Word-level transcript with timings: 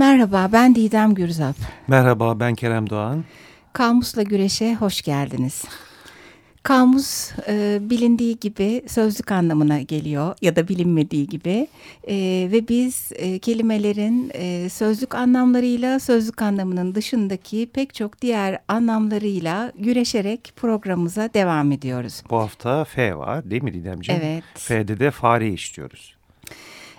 Merhaba, 0.00 0.48
ben 0.52 0.74
Didem 0.74 1.14
Gürzap. 1.14 1.56
Merhaba, 1.88 2.40
ben 2.40 2.54
Kerem 2.54 2.90
Doğan. 2.90 3.24
Kamusla 3.72 4.22
Güreş'e 4.22 4.74
hoş 4.74 5.02
geldiniz. 5.02 5.64
Kamus 6.62 7.32
e, 7.48 7.78
bilindiği 7.80 8.38
gibi 8.38 8.82
sözlük 8.86 9.32
anlamına 9.32 9.80
geliyor 9.80 10.36
ya 10.42 10.56
da 10.56 10.68
bilinmediği 10.68 11.26
gibi 11.26 11.68
e, 12.08 12.16
ve 12.52 12.68
biz 12.68 13.12
e, 13.16 13.38
kelimelerin 13.38 14.30
e, 14.34 14.68
sözlük 14.68 15.14
anlamlarıyla 15.14 16.00
sözlük 16.00 16.42
anlamının 16.42 16.94
dışındaki 16.94 17.70
pek 17.74 17.94
çok 17.94 18.22
diğer 18.22 18.58
anlamlarıyla 18.68 19.72
güreşerek 19.78 20.52
programımıza 20.56 21.34
devam 21.34 21.72
ediyoruz. 21.72 22.22
Bu 22.30 22.36
hafta 22.38 22.84
F 22.84 23.16
var 23.16 23.50
değil 23.50 23.62
mi 23.62 23.74
Didemciğim? 23.74 24.20
Evet. 24.24 24.44
F'de 24.54 25.00
de 25.00 25.10
fare 25.10 25.48
işliyoruz. 25.48 26.19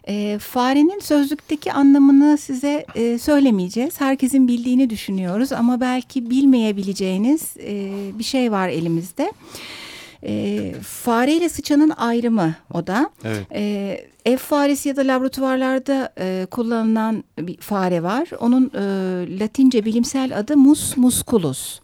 E, 0.08 0.40
farenin 0.40 1.00
sözlükteki 1.00 1.74
anlamını 1.74 2.38
size 2.38 2.86
e, 2.96 3.18
söylemeyeceğiz. 3.18 4.02
Herkesin 4.02 4.48
bildiğini 4.48 4.90
düşünüyoruz 4.90 5.52
ama 5.52 5.82
belki 5.82 6.30
bilmeyebileceğiniz 6.30 7.58
e, 7.58 7.92
bir 8.20 8.24
şey 8.24 8.52
var 8.52 8.70
elimizde. 8.70 9.34
E, 10.24 10.74
fare 10.82 11.34
ile 11.34 11.50
sıçanın 11.50 11.90
ayrımı 11.90 12.56
o 12.74 12.88
da. 12.88 13.10
Evet. 13.24 13.46
E, 13.54 14.06
ev 14.26 14.38
faresi 14.38 14.90
ya 14.90 14.96
da 14.96 15.02
laboratuvarlarda 15.02 16.14
e, 16.20 16.48
kullanılan 16.52 17.24
bir 17.40 17.58
fare 17.58 18.04
var. 18.04 18.28
Onun 18.40 18.72
e, 18.76 19.40
Latince 19.40 19.86
bilimsel 19.86 20.40
adı 20.40 20.58
Mus 20.58 20.98
musculus. 20.98 21.80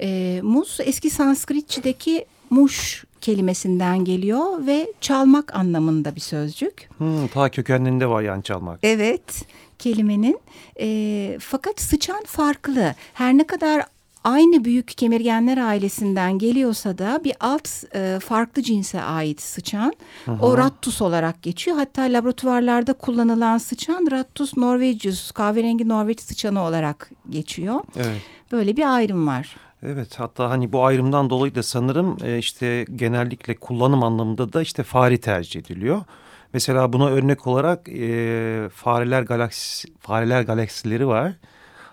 E, 0.00 0.40
mus 0.42 0.80
eski 0.80 1.10
Sanskritçedeki 1.10 2.24
muş 2.50 3.04
kelimesinden 3.26 4.04
geliyor 4.04 4.66
ve 4.66 4.92
çalmak 5.00 5.56
anlamında 5.56 6.14
bir 6.14 6.20
sözcük. 6.20 6.88
Hmm, 6.98 7.28
ta 7.28 7.50
kökenlerinde 7.50 8.06
var 8.06 8.22
yani 8.22 8.42
çalmak. 8.42 8.78
Evet 8.82 9.46
kelimenin 9.78 10.40
e, 10.80 11.38
fakat 11.40 11.80
sıçan 11.80 12.24
farklı. 12.26 12.94
Her 13.14 13.36
ne 13.36 13.46
kadar 13.46 13.82
aynı 14.24 14.64
büyük 14.64 14.88
kemirgenler 14.88 15.58
ailesinden 15.58 16.38
geliyorsa 16.38 16.98
da 16.98 17.20
bir 17.24 17.34
alt 17.40 17.68
e, 17.94 18.18
farklı 18.22 18.62
cinse 18.62 19.02
ait 19.02 19.42
sıçan. 19.42 19.92
Hı. 20.24 20.32
O 20.42 20.58
rattus 20.58 21.02
olarak 21.02 21.42
geçiyor. 21.42 21.76
Hatta 21.76 22.02
laboratuvarlarda 22.02 22.92
kullanılan 22.92 23.58
sıçan 23.58 24.08
rattus 24.10 24.56
norvegius 24.56 25.30
kahverengi 25.30 25.88
Norveç 25.88 26.20
sıçanı 26.20 26.62
olarak 26.62 27.10
geçiyor. 27.30 27.80
Evet. 27.96 28.22
Böyle 28.52 28.76
bir 28.76 28.94
ayrım 28.94 29.26
var. 29.26 29.65
Evet 29.88 30.20
hatta 30.20 30.50
hani 30.50 30.72
bu 30.72 30.84
ayrımdan 30.84 31.30
dolayı 31.30 31.54
da 31.54 31.62
sanırım 31.62 32.16
e, 32.24 32.38
işte 32.38 32.84
genellikle 32.96 33.56
kullanım 33.56 34.02
anlamında 34.02 34.52
da 34.52 34.62
işte 34.62 34.82
fare 34.82 35.20
tercih 35.20 35.60
ediliyor. 35.60 36.04
Mesela 36.52 36.92
buna 36.92 37.08
örnek 37.08 37.46
olarak 37.46 37.88
e, 37.88 38.68
fareler 38.74 39.22
galaksi 39.22 39.88
fareler 40.00 40.42
galaksileri 40.42 41.06
var. 41.06 41.32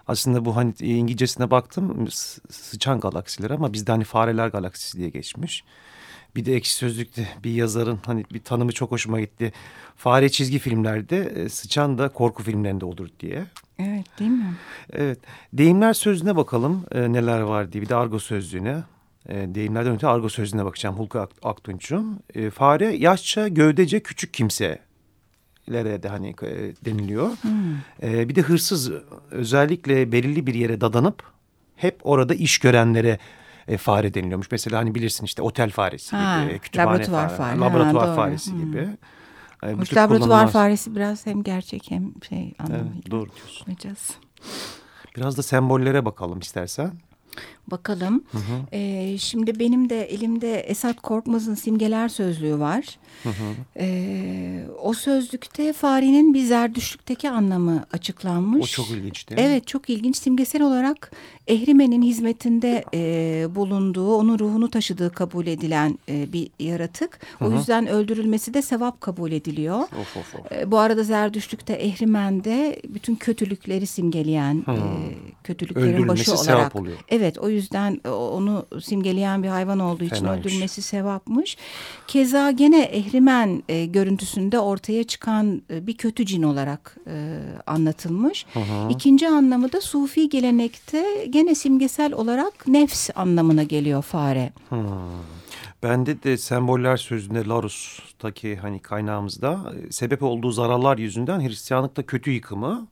Aslında 0.07 0.45
bu 0.45 0.55
hani 0.55 0.73
İngilizcesine 0.79 1.51
baktım 1.51 2.07
sıçan 2.49 2.99
galaksileri 2.99 3.53
ama 3.53 3.73
bizde 3.73 3.91
hani 3.91 4.03
fareler 4.03 4.47
galaksisi 4.47 4.97
diye 4.97 5.09
geçmiş. 5.09 5.63
Bir 6.35 6.45
de 6.45 6.55
ekşi 6.55 6.73
sözlükte 6.73 7.27
bir 7.43 7.51
yazarın 7.51 7.99
hani 8.05 8.25
bir 8.33 8.43
tanımı 8.43 8.71
çok 8.71 8.91
hoşuma 8.91 9.19
gitti. 9.21 9.53
Fare 9.95 10.29
çizgi 10.29 10.59
filmlerde 10.59 11.17
e, 11.35 11.49
sıçan 11.49 11.97
da 11.97 12.09
korku 12.09 12.43
filmlerinde 12.43 12.85
olur 12.85 13.09
diye. 13.19 13.45
Evet 13.79 14.19
değil 14.19 14.31
mi? 14.31 14.53
Evet. 14.93 15.19
Deyimler 15.53 15.93
sözlüğüne 15.93 16.35
bakalım 16.35 16.85
e, 16.91 17.13
neler 17.13 17.41
var 17.41 17.71
diye. 17.73 17.83
Bir 17.83 17.89
de 17.89 17.95
argo 17.95 18.19
sözlüğüne. 18.19 18.83
E, 19.29 19.55
deyimlerden 19.55 19.93
öte 19.93 20.07
argo 20.07 20.29
sözlüğüne 20.29 20.65
bakacağım 20.65 20.95
Hulka 20.95 21.27
Aktunç'un. 21.43 22.19
E, 22.35 22.49
fare 22.49 22.85
yaşça, 22.85 23.47
gövdece, 23.47 23.99
küçük 23.99 24.33
kimse 24.33 24.79
de 25.67 26.09
hani 26.09 26.29
e, 26.29 26.73
deniliyor. 26.85 27.29
Hmm. 27.41 27.75
E, 28.03 28.29
bir 28.29 28.35
de 28.35 28.41
hırsız 28.41 28.91
özellikle 29.31 30.11
belirli 30.11 30.47
bir 30.47 30.53
yere 30.53 30.81
dadanıp 30.81 31.23
hep 31.75 31.99
orada 32.03 32.33
iş 32.33 32.57
görenlere 32.57 33.17
e, 33.67 33.77
fare 33.77 34.13
deniliyormuş. 34.13 34.51
Mesela 34.51 34.79
hani 34.79 34.95
bilirsin 34.95 35.25
işte 35.25 35.41
otel 35.41 35.69
faresi 35.69 36.15
ha, 36.15 36.43
gibi, 36.43 36.59
kütüphane 36.59 36.89
laboratuvar 36.89 37.29
fare, 37.29 37.37
fare. 37.37 37.59
laboratuvar 37.59 38.09
ha, 38.09 38.15
faresi 38.15 38.51
hmm. 38.51 38.59
gibi. 38.59 38.87
E, 39.65 39.73
Hoş 39.73 39.97
laboratuvar 39.97 40.51
faresi 40.51 40.95
biraz 40.95 41.25
hem 41.25 41.43
gerçek 41.43 41.91
hem 41.91 42.11
şey 42.29 42.53
anlamıyla. 42.59 42.91
Evet, 42.95 43.11
doğru 43.11 43.29
diyorsun. 43.35 43.65
Biraz 45.15 45.37
da 45.37 45.43
sembollere 45.43 46.05
bakalım 46.05 46.39
istersen. 46.39 46.91
Bakalım. 47.67 48.23
Hı 48.31 48.37
hı. 48.37 48.41
Ee, 48.71 49.17
şimdi 49.17 49.59
benim 49.59 49.89
de 49.89 50.01
elimde 50.01 50.59
Esat 50.59 51.01
Korkmaz'ın 51.01 51.55
simgeler 51.55 52.09
sözlüğü 52.09 52.59
var. 52.59 52.97
Hı 53.23 53.29
hı. 53.29 53.33
Ee, 53.79 54.65
o 54.81 54.93
sözlükte 54.93 55.73
farenin 55.73 56.33
bir 56.33 56.43
zerdüşlükteki 56.43 57.29
anlamı 57.29 57.85
açıklanmış. 57.93 58.79
O 58.79 58.83
çok 58.83 58.89
ilginç 58.91 59.29
değil 59.29 59.41
mi? 59.41 59.47
Evet 59.47 59.67
çok 59.67 59.89
ilginç. 59.89 60.17
Simgesel 60.17 60.61
olarak 60.61 61.11
Ehrimen'in 61.47 62.01
hizmetinde 62.01 62.83
e, 62.93 63.55
bulunduğu, 63.55 64.15
onun 64.15 64.39
ruhunu 64.39 64.69
taşıdığı 64.69 65.09
kabul 65.09 65.47
edilen 65.47 65.99
e, 66.09 66.33
bir 66.33 66.49
yaratık. 66.59 67.19
Hı 67.39 67.45
hı. 67.45 67.49
O 67.49 67.51
yüzden 67.51 67.87
öldürülmesi 67.87 68.53
de 68.53 68.61
sevap 68.61 69.01
kabul 69.01 69.31
ediliyor. 69.31 69.79
Of, 69.79 70.17
of, 70.17 70.35
of. 70.35 70.51
E, 70.51 70.71
bu 70.71 70.79
arada 70.79 71.03
Zerdüşlük'te 71.03 71.73
Ehrimen'de 71.73 72.81
bütün 72.89 73.15
kötülükleri 73.15 73.87
simgeleyen, 73.87 74.65
e, 74.67 74.75
kötülüklerin 75.43 76.07
başı 76.07 76.33
olarak. 76.33 76.75
Oluyor. 76.75 76.97
Evet 77.09 77.22
o 77.37 77.49
yüzden 77.49 78.01
onu 78.09 78.65
simgeleyen 78.81 79.43
bir 79.43 79.47
hayvan 79.47 79.79
olduğu 79.79 80.03
için 80.03 80.15
Fenaymış. 80.15 80.45
öldürmesi 80.45 80.81
sevapmış. 80.81 81.57
Keza 82.07 82.51
gene 82.51 82.81
Ehrimen 82.81 83.63
e, 83.69 83.85
görüntüsünde 83.85 84.59
ortaya 84.59 85.03
çıkan 85.03 85.61
e, 85.69 85.87
bir 85.87 85.97
kötü 85.97 86.25
cin 86.25 86.43
olarak 86.43 86.97
e, 87.07 87.39
anlatılmış. 87.67 88.45
Hı 88.53 88.59
hı. 88.59 88.89
İkinci 88.89 89.29
anlamı 89.29 89.71
da 89.71 89.81
Sufi 89.81 90.29
gelenekte 90.29 91.25
gene 91.29 91.55
simgesel 91.55 92.13
olarak 92.13 92.67
nefs 92.67 93.09
anlamına 93.15 93.63
geliyor 93.63 94.01
fare. 94.01 94.53
Hmm. 94.69 94.79
Bende 95.83 96.23
de 96.23 96.37
semboller 96.37 96.97
sözünde 96.97 97.45
Larus'taki 97.45 98.55
hani 98.55 98.79
kaynağımızda 98.79 99.73
sebep 99.89 100.23
olduğu 100.23 100.51
zararlar 100.51 100.97
yüzünden 100.97 101.41
Hristiyanlıkta 101.41 102.03
kötü 102.03 102.31
yıkımı, 102.31 102.87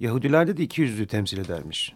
Yahudilerde 0.00 0.56
de 0.56 0.62
iki 0.62 0.80
yüzlüğü 0.80 1.06
temsil 1.06 1.38
edermiş. 1.38 1.94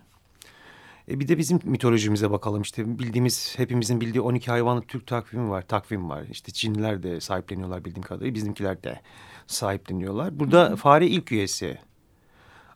E 1.11 1.21
bir 1.21 1.29
de 1.29 1.39
bizim 1.39 1.61
mitolojimize 1.65 2.31
bakalım 2.31 2.63
işte 2.63 2.99
bildiğimiz 2.99 3.59
hepimizin 3.59 4.01
bildiği 4.01 4.21
12 4.21 4.51
hayvanlı 4.51 4.83
Türk 4.83 5.07
takvimi 5.07 5.51
var, 5.51 5.63
takvim 5.63 6.11
var. 6.11 6.25
İşte 6.31 6.53
Çinliler 6.53 7.03
de 7.03 7.21
sahipleniyorlar 7.21 7.85
bildiğim 7.85 8.03
kadarıyla 8.03 8.35
bizimkiler 8.35 8.83
de 8.83 9.01
sahipleniyorlar. 9.47 10.41
Burada 10.41 10.71
Hı 10.71 10.73
-hı. 10.73 10.77
fare 10.77 11.07
ilk 11.07 11.33
üyesi. 11.33 11.79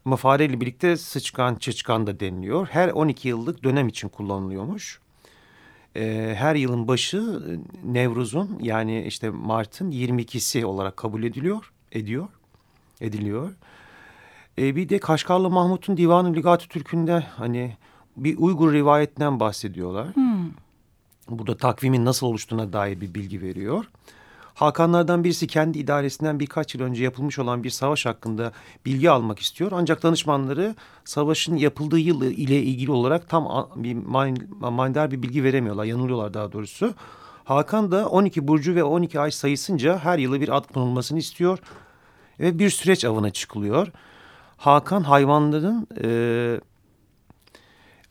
Ama 0.05 0.17
fareyle 0.17 0.61
birlikte 0.61 0.97
sıçkan, 0.97 1.55
çıçkan 1.55 2.07
da 2.07 2.21
deniliyor. 2.21 2.67
Her 2.67 2.89
12 2.89 3.29
yıllık 3.29 3.65
dönem 3.65 3.89
için 3.89 4.09
kullanılıyormuş. 4.09 5.01
Ee, 5.97 6.35
her 6.39 6.55
yılın 6.55 6.89
başı 6.89 7.43
Nevruz'un 7.85 8.59
yani 8.63 9.05
işte 9.05 9.31
Mart'ın 9.31 9.91
22'si 9.91 10.65
olarak 10.65 10.97
kabul 10.97 11.23
ediliyor, 11.23 11.73
ediyor, 11.93 12.29
ediliyor. 13.01 13.55
Ee, 14.59 14.77
bir 14.77 14.89
de 14.89 14.99
Kaşgarlı 14.99 15.51
Mahmut'un 15.51 15.97
Divan-ı 15.97 16.35
Ligat-ı 16.35 16.69
Türk'ünde 16.69 17.21
hani 17.21 17.77
bir 18.16 18.38
Uygur 18.38 18.72
rivayetinden 18.72 19.41
bahsediyorlar. 19.41 20.15
Hmm. 20.15 20.50
Burada 21.28 21.56
takvimin 21.56 22.04
nasıl 22.04 22.27
oluştuğuna 22.27 22.72
dair 22.72 23.00
bir 23.00 23.15
bilgi 23.15 23.43
veriyor. 23.43 23.84
Hakanlardan 24.54 25.25
birisi 25.25 25.47
kendi 25.47 25.78
idaresinden 25.78 26.41
birkaç 26.41 26.75
yıl 26.75 26.82
önce 26.82 27.04
yapılmış 27.04 27.38
olan 27.38 27.65
bir 27.65 27.71
savaş 27.71 28.06
hakkında 28.06 28.53
bilgi 28.87 29.10
almak 29.10 29.38
istiyor. 29.38 29.72
Ancak 29.75 30.03
danışmanları 30.03 30.75
savaşın 31.04 31.56
yapıldığı 31.56 31.99
yıl 31.99 32.22
ile 32.22 32.62
ilgili 32.62 32.91
olarak 32.91 33.28
tam 33.28 33.69
bir 33.77 33.94
manidar 34.60 35.10
bir 35.10 35.22
bilgi 35.22 35.44
veremiyorlar. 35.44 35.84
Yanılıyorlar 35.84 36.34
daha 36.34 36.53
doğrusu. 36.53 36.94
Hakan 37.44 37.91
da 37.91 38.09
12 38.09 38.48
burcu 38.48 38.75
ve 38.75 38.84
12 38.84 39.21
ay 39.21 39.31
sayısınca 39.31 39.98
her 39.98 40.19
yılı 40.19 40.41
bir 40.41 40.56
ad 40.56 40.72
konulmasını 40.75 41.19
istiyor. 41.19 41.59
Ve 42.41 42.59
bir 42.59 42.71
süreç 42.71 43.04
avına 43.04 43.31
çıkılıyor. 43.31 43.88
Hakan 44.56 45.03
hayvanların... 45.03 45.87
E, 46.03 46.60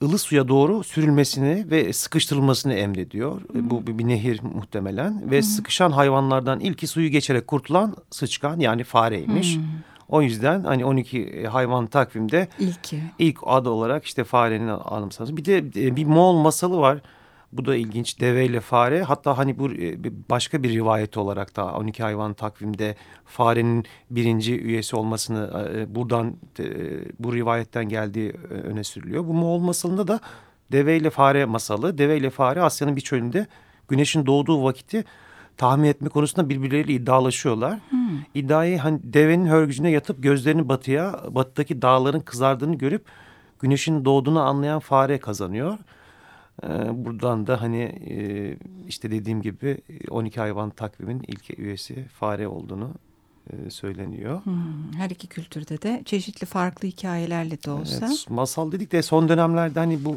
ılı 0.03 0.17
suya 0.17 0.47
doğru 0.47 0.83
sürülmesini 0.83 1.65
ve 1.71 1.93
sıkıştırılmasını 1.93 2.73
emrediyor. 2.73 3.41
Hı. 3.41 3.69
Bu 3.69 3.87
bir 3.87 4.07
nehir 4.07 4.39
muhtemelen 4.55 5.31
ve 5.31 5.37
Hı. 5.37 5.43
sıkışan 5.43 5.91
hayvanlardan 5.91 6.59
ilki 6.59 6.87
suyu 6.87 7.09
geçerek 7.09 7.47
kurtulan 7.47 7.95
sıçkan 8.11 8.59
yani 8.59 8.83
fareymiş. 8.83 9.57
Hı. 9.57 9.61
O 10.09 10.21
yüzden 10.21 10.63
hani 10.63 10.85
12 10.85 11.47
hayvan 11.47 11.87
takvimde 11.87 12.47
ilk 12.59 12.93
ilk 13.19 13.39
adı 13.45 13.69
olarak 13.69 14.05
işte 14.05 14.23
farenin 14.23 14.67
anımsanız. 14.67 15.37
Bir 15.37 15.45
de 15.45 15.57
e, 15.57 15.95
bir 15.95 16.05
Moğol 16.05 16.35
masalı 16.37 16.77
var. 16.77 17.01
Bu 17.51 17.65
da 17.65 17.75
ilginç. 17.75 18.19
Deveyle 18.19 18.59
fare. 18.59 19.03
Hatta 19.03 19.37
hani 19.37 19.59
bu 19.59 19.71
e, 19.71 19.97
başka 20.29 20.63
bir 20.63 20.69
rivayet 20.69 21.17
olarak 21.17 21.55
da 21.55 21.73
12 21.73 22.03
hayvan 22.03 22.33
takvimde 22.33 22.95
farenin 23.25 23.85
birinci 24.09 24.61
üyesi 24.61 24.95
olmasını 24.95 25.69
e, 25.75 25.95
buradan 25.95 26.35
bu 27.19 27.35
rivayetten 27.35 27.89
geldiği 27.89 28.29
e, 28.29 28.53
öne 28.53 28.83
sürülüyor. 28.83 29.27
Bu 29.27 29.33
Moğol 29.33 29.59
masalında 29.59 30.07
da 30.07 30.19
deveyle 30.71 31.09
fare 31.09 31.45
masalı. 31.45 31.97
Deveyle 31.97 32.29
fare 32.29 32.61
Asya'nın 32.61 32.95
bir 32.95 33.01
çölünde 33.01 33.47
güneşin 33.87 34.25
doğduğu 34.25 34.63
vakiti 34.63 35.05
tahmin 35.57 35.87
etme 35.87 36.09
konusunda 36.09 36.49
birbirleriyle 36.49 36.93
iddialaşıyorlar. 36.93 37.79
Hmm. 37.89 37.99
İddiayı 38.33 38.77
hani 38.77 38.99
devenin 39.03 39.45
hörgücüne 39.45 39.89
yatıp 39.91 40.23
gözlerini 40.23 40.69
batıya, 40.69 41.19
batıdaki 41.29 41.81
dağların 41.81 42.19
kızardığını 42.19 42.75
görüp 42.75 43.05
güneşin 43.59 44.05
doğduğunu 44.05 44.41
anlayan 44.41 44.79
fare 44.79 45.17
kazanıyor. 45.17 45.77
Ee, 46.63 47.05
buradan 47.05 47.47
da 47.47 47.61
hani 47.61 47.81
e, 48.09 48.55
işte 48.87 49.11
dediğim 49.11 49.41
gibi 49.41 49.77
12 50.09 50.39
hayvan 50.39 50.69
takvimin 50.69 51.23
ilk 51.27 51.59
üyesi 51.59 52.05
fare 52.05 52.47
olduğunu 52.47 52.91
e, 53.49 53.69
söyleniyor. 53.69 54.45
Hmm, 54.45 54.93
her 54.97 55.09
iki 55.09 55.27
kültürde 55.27 55.81
de 55.81 56.01
çeşitli 56.05 56.45
farklı 56.45 56.87
hikayelerle 56.87 57.63
de 57.63 57.71
olsa. 57.71 58.05
Evet, 58.07 58.25
masal 58.29 58.71
dedik 58.71 58.91
de 58.91 59.01
son 59.01 59.29
dönemlerde 59.29 59.79
hani 59.79 60.05
bu 60.05 60.15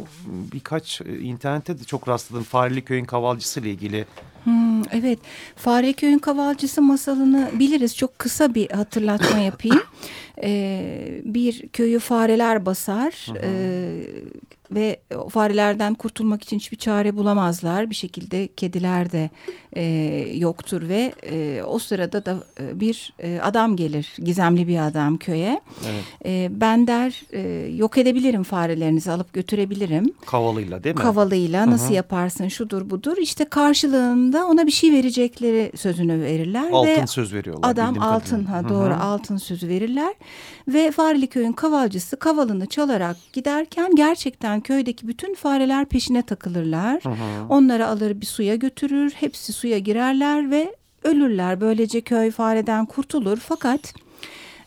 birkaç 0.53 1.01
e, 1.01 1.21
internette 1.21 1.79
de 1.79 1.85
çok 1.85 2.09
rastladım. 2.09 2.45
Fareli 2.45 2.85
Köyün 2.85 3.05
Kavalcısı 3.05 3.61
ile 3.61 3.71
ilgili. 3.71 4.07
Hmm, 4.45 4.68
evet, 4.93 5.19
Fare 5.57 5.93
Köyün 5.93 6.19
Kavalcısı 6.19 6.83
masalını 6.83 7.51
biliriz. 7.53 7.97
Çok 7.97 8.19
kısa 8.19 8.55
bir 8.55 8.71
hatırlatma 8.71 9.39
yapayım. 9.39 9.83
ee, 10.43 11.21
bir 11.25 11.69
köyü 11.69 11.99
fareler 11.99 12.67
basar. 12.67 13.27
Ee, 13.43 14.01
ve 14.71 15.01
o 15.17 15.29
farelerden 15.29 15.95
kurtulmak 15.95 16.43
için 16.43 16.57
hiçbir 16.57 16.77
çare 16.77 17.17
bulamazlar. 17.17 17.91
Bir 17.91 17.95
şekilde 17.95 18.49
kediler 18.57 19.13
de 19.13 19.31
e, 19.77 19.83
yoktur 20.35 20.89
ve 20.89 21.13
e, 21.31 21.63
o 21.67 21.79
sırada 21.79 22.25
da 22.25 22.37
e, 22.61 22.81
bir 22.81 23.13
e, 23.19 23.41
adam 23.43 23.77
gelir, 23.77 24.13
gizemli 24.19 24.69
bir 24.69 24.87
adam 24.87 25.17
köye. 25.17 25.61
Evet. 25.87 26.05
E, 26.25 26.61
ben 26.61 26.87
der 26.87 27.23
e, 27.33 27.41
yok 27.77 27.99
edebilirim 27.99 28.43
farelerinizi 28.43 29.11
alıp 29.11 29.33
götürebilirim. 29.33 30.13
Kavalıyla 30.27 30.85
değil 30.85 30.95
mi? 30.95 31.03
Kavalıyla 31.03 31.71
nasıl 31.71 31.89
Hı 31.89 31.93
-hı. 31.93 31.97
yaparsın 31.97 32.49
şudur 32.49 32.91
budur. 32.91 33.17
İşte 33.17 33.45
karşılığında 33.45 34.47
ona 34.47 34.67
bir 34.69 34.73
şey 34.73 34.93
verecekleri 34.93 35.73
sözünü 35.77 36.21
verirler. 36.21 36.71
Altın 36.71 37.03
ve 37.03 37.07
söz 37.07 37.35
veriyorlar. 37.35 37.71
Adam 37.71 38.03
altın 38.03 38.45
ha 38.45 38.69
doğru 38.69 38.91
Hı 38.91 38.95
-hı. 38.95 39.03
altın 39.03 39.37
sözü 39.37 39.69
verirler. 39.69 40.15
Ve 40.69 40.91
Fareli 40.91 41.27
köyün 41.27 41.53
kavalcısı 41.53 42.17
kavalını 42.17 42.67
çalarak 42.67 43.17
giderken 43.33 43.95
gerçekten 43.95 44.61
köydeki 44.61 45.09
bütün 45.09 45.35
fareler 45.35 45.85
peşine 45.85 46.23
takılırlar. 46.23 47.05
Hı 47.05 47.09
hı. 47.09 47.15
Onları 47.49 47.87
alır 47.87 48.21
bir 48.21 48.27
suya 48.27 48.55
götürür. 48.55 49.13
Hepsi 49.17 49.53
suya 49.53 49.79
girerler 49.79 50.51
ve 50.51 50.75
ölürler. 51.05 51.61
Böylece 51.61 52.01
köy 52.01 52.31
fareden 52.31 52.87
kurtulur. 52.87 53.39
Fakat 53.39 53.95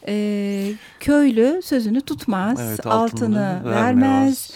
e, 0.07 0.73
köylü 0.99 1.61
sözünü 1.63 2.01
tutmaz. 2.01 2.59
Evet, 2.61 2.85
altını, 2.85 2.93
altını 2.93 3.61
vermez. 3.65 3.75
vermez. 3.75 4.51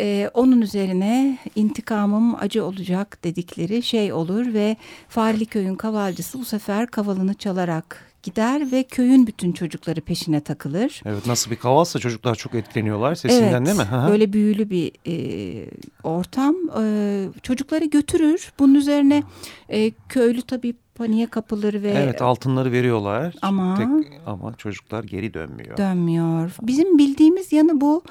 Ee, 0.00 0.30
onun 0.34 0.60
üzerine 0.60 1.38
intikamım 1.56 2.34
acı 2.34 2.64
olacak 2.64 3.24
dedikleri 3.24 3.82
şey 3.82 4.12
olur 4.12 4.54
ve 4.54 4.76
Fareli 5.08 5.46
köyün 5.46 5.74
kavalcısı 5.74 6.38
bu 6.38 6.44
sefer 6.44 6.86
kavalını 6.86 7.34
çalarak 7.34 8.08
gider 8.22 8.72
ve 8.72 8.82
köyün 8.82 9.26
bütün 9.26 9.52
çocukları 9.52 10.00
peşine 10.00 10.40
takılır. 10.40 11.02
Evet 11.06 11.26
nasıl 11.26 11.50
bir 11.50 11.56
kavalsa 11.56 11.98
çocuklar 11.98 12.34
çok 12.34 12.54
etkileniyorlar 12.54 13.14
sesinden 13.14 13.52
evet, 13.52 13.66
değil 13.66 13.76
mi? 13.76 13.86
Evet 13.94 14.10
böyle 14.10 14.32
büyülü 14.32 14.70
bir 14.70 14.92
e, 15.06 15.66
ortam. 16.02 16.56
E, 16.80 17.26
çocukları 17.42 17.84
götürür. 17.84 18.52
Bunun 18.58 18.74
üzerine 18.74 19.22
e, 19.68 19.90
köylü 20.08 20.42
tabii 20.42 20.74
paniğe 20.98 21.26
kapılır 21.26 21.82
ve... 21.82 21.90
Evet 21.90 22.22
altınları 22.22 22.72
veriyorlar. 22.72 23.34
Ama... 23.42 23.76
Tek, 23.76 24.20
ama 24.26 24.54
çocuklar 24.54 25.04
geri 25.04 25.34
dönmüyor. 25.34 25.76
Dönmüyor. 25.76 26.50
Bizim 26.62 26.98
bildiğimiz 26.98 27.52
yanı 27.52 27.80
bu. 27.80 28.02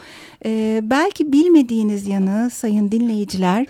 Ee, 0.46 0.80
belki 0.84 1.34
bilmediğiniz 1.34 2.08
yanı 2.08 2.50
sayın 2.50 2.92
dinleyiciler. 2.92 3.66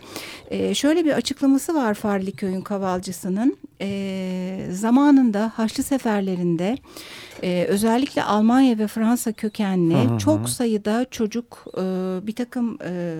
Ee, 0.49 0.73
şöyle 0.73 1.05
bir 1.05 1.11
açıklaması 1.11 1.75
var 1.75 1.93
Farli 1.93 2.31
Köy'ün 2.31 2.61
kavalcısının. 2.61 3.57
Ee, 3.81 4.67
zamanında 4.71 5.51
Haçlı 5.55 5.83
seferlerinde 5.83 6.77
e, 7.43 7.65
özellikle 7.69 8.23
Almanya 8.23 8.77
ve 8.77 8.87
Fransa 8.87 9.31
kökenli 9.31 9.95
hı 9.95 10.13
hı. 10.13 10.17
çok 10.17 10.49
sayıda 10.49 11.05
çocuk 11.11 11.65
e, 11.77 11.81
bir 12.27 12.35
takım 12.35 12.77
e, 12.83 13.15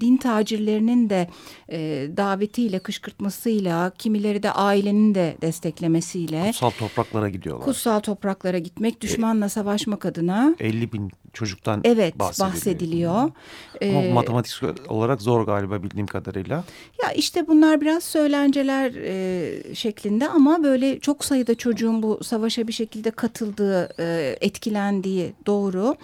din 0.00 0.16
tacirlerinin 0.16 1.10
de 1.10 1.28
e, 1.68 2.08
davetiyle 2.16 2.78
kışkırtmasıyla 2.78 3.90
kimileri 3.90 4.42
de 4.42 4.50
ailenin 4.50 5.14
de 5.14 5.36
desteklemesiyle. 5.42 6.46
Kutsal 6.46 6.70
topraklara 6.70 7.28
gidiyorlar. 7.28 7.64
Kutsal 7.64 8.00
topraklara 8.00 8.58
gitmek 8.58 9.00
düşmanla 9.00 9.48
savaşmak 9.48 10.06
adına. 10.06 10.54
50 10.60 10.92
bin 10.92 11.12
çocuktan 11.32 11.80
evet, 11.84 12.18
bahsediliyor. 12.18 12.52
bahsediliyor. 12.52 13.12
Ama 13.14 14.02
ee, 14.02 14.12
matematik 14.12 14.62
olarak 14.88 15.22
zor 15.22 15.46
galiba 15.46 15.82
bildiğim 15.82 16.06
kadarıyla. 16.06 16.64
Ya 17.02 17.12
işte 17.12 17.46
bunlar 17.46 17.80
biraz 17.80 18.04
söylenceler 18.04 18.92
e, 18.94 19.74
şeklinde 19.74 20.28
ama 20.28 20.62
böyle 20.62 21.00
çok 21.00 21.24
sayıda 21.24 21.54
çocuğun 21.54 22.02
bu 22.02 22.24
savaşa 22.24 22.68
bir 22.68 22.72
şekilde 22.72 23.10
katıldığı, 23.50 23.88
e, 23.98 24.36
etkilendiği 24.40 25.32
doğru. 25.46 25.96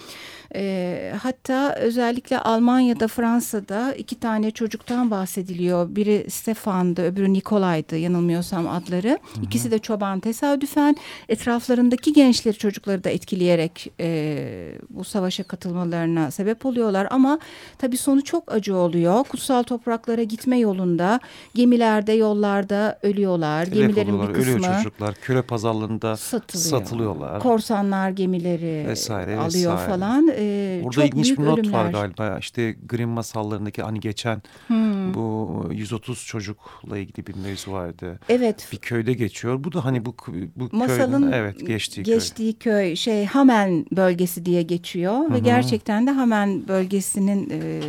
E, 0.55 1.13
hatta 1.23 1.75
özellikle 1.75 2.39
Almanya'da, 2.39 3.09
Fransa'da 3.09 3.95
iki 3.95 4.21
tane 4.21 4.51
çocuktan 4.51 5.11
bahsediliyor. 5.11 5.97
Biri 5.97 6.31
Stefan'dı, 6.31 7.03
öbürü 7.03 7.33
Nikolay'dı 7.33 7.97
yanılmıyorsam 7.97 8.69
adları. 8.69 9.09
Hı 9.09 9.41
hı. 9.41 9.45
İkisi 9.45 9.71
de 9.71 9.79
çoban 9.79 10.21
tesadüfen 10.21 10.97
etraflarındaki 11.29 12.13
gençleri 12.13 12.59
çocukları 12.59 13.05
da 13.05 13.11
etkileyerek 13.11 13.93
e, 14.01 14.73
bu 14.91 15.05
savaşa 15.05 15.43
katılmalarına 15.43 16.31
sebep 16.31 16.67
oluyorlar. 16.67 17.09
Ama 17.11 17.39
tabii 17.79 17.97
sonu 17.97 18.25
çok 18.25 18.53
acı 18.53 18.77
oluyor. 18.77 19.25
Kutsal 19.25 19.63
topraklara 19.63 20.23
gitme 20.23 20.59
yolunda 20.59 21.21
gemilerde, 21.55 22.13
yollarda 22.13 22.99
ölüyorlar. 23.03 23.65
Telef 23.65 23.79
Gemilerin 23.79 24.23
bir 24.29 24.35
kısmı 24.35 24.55
ölüyor 24.55 24.77
çocuklar. 24.77 25.15
Köle 25.15 25.43
pazarlığında 25.43 26.17
satılıyor. 26.17 26.81
satılıyorlar. 26.81 27.41
Korsanlar 27.41 28.11
gemileri 28.11 28.85
vesaire, 28.89 29.37
alıyor 29.37 29.73
vesaire. 29.73 29.91
falan. 29.91 30.29
Ee, 30.37 30.81
Burada 30.85 30.95
çok 30.95 31.05
ilginç 31.05 31.39
bir 31.39 31.45
not 31.45 31.59
ölümler. 31.59 31.85
var 31.85 31.91
galiba. 31.91 32.39
İşte 32.39 32.77
Grimm 32.89 33.11
masallarındaki 33.11 33.83
hani 33.83 34.01
geçen 34.01 34.43
hmm. 34.67 35.15
bu 35.15 35.69
130 35.73 36.27
çocukla 36.27 36.99
ilgili 36.99 37.27
bir 37.27 37.35
mevzu 37.37 37.73
vardı. 37.73 38.21
Evet. 38.29 38.69
Bir 38.73 38.79
köyde 38.79 39.13
geçiyor. 39.13 39.65
Bu 39.65 39.73
da 39.73 39.85
hani 39.85 40.05
bu 40.05 40.15
bu 40.57 40.69
Masalın 40.73 41.21
köyün 41.23 41.33
evet 41.33 41.67
geçtiği, 41.67 42.03
geçtiği 42.03 42.53
köy. 42.53 42.73
köy 42.73 42.97
şey 42.97 43.25
Hamen 43.27 43.87
bölgesi 43.93 44.47
diye 44.47 44.63
geçiyor 44.63 45.15
Hı 45.15 45.19
-hı. 45.19 45.35
ve 45.35 45.39
gerçekten 45.39 46.07
de 46.07 46.11
Hamen 46.11 46.69
bölgesinin 46.69 47.51
e, 47.51 47.81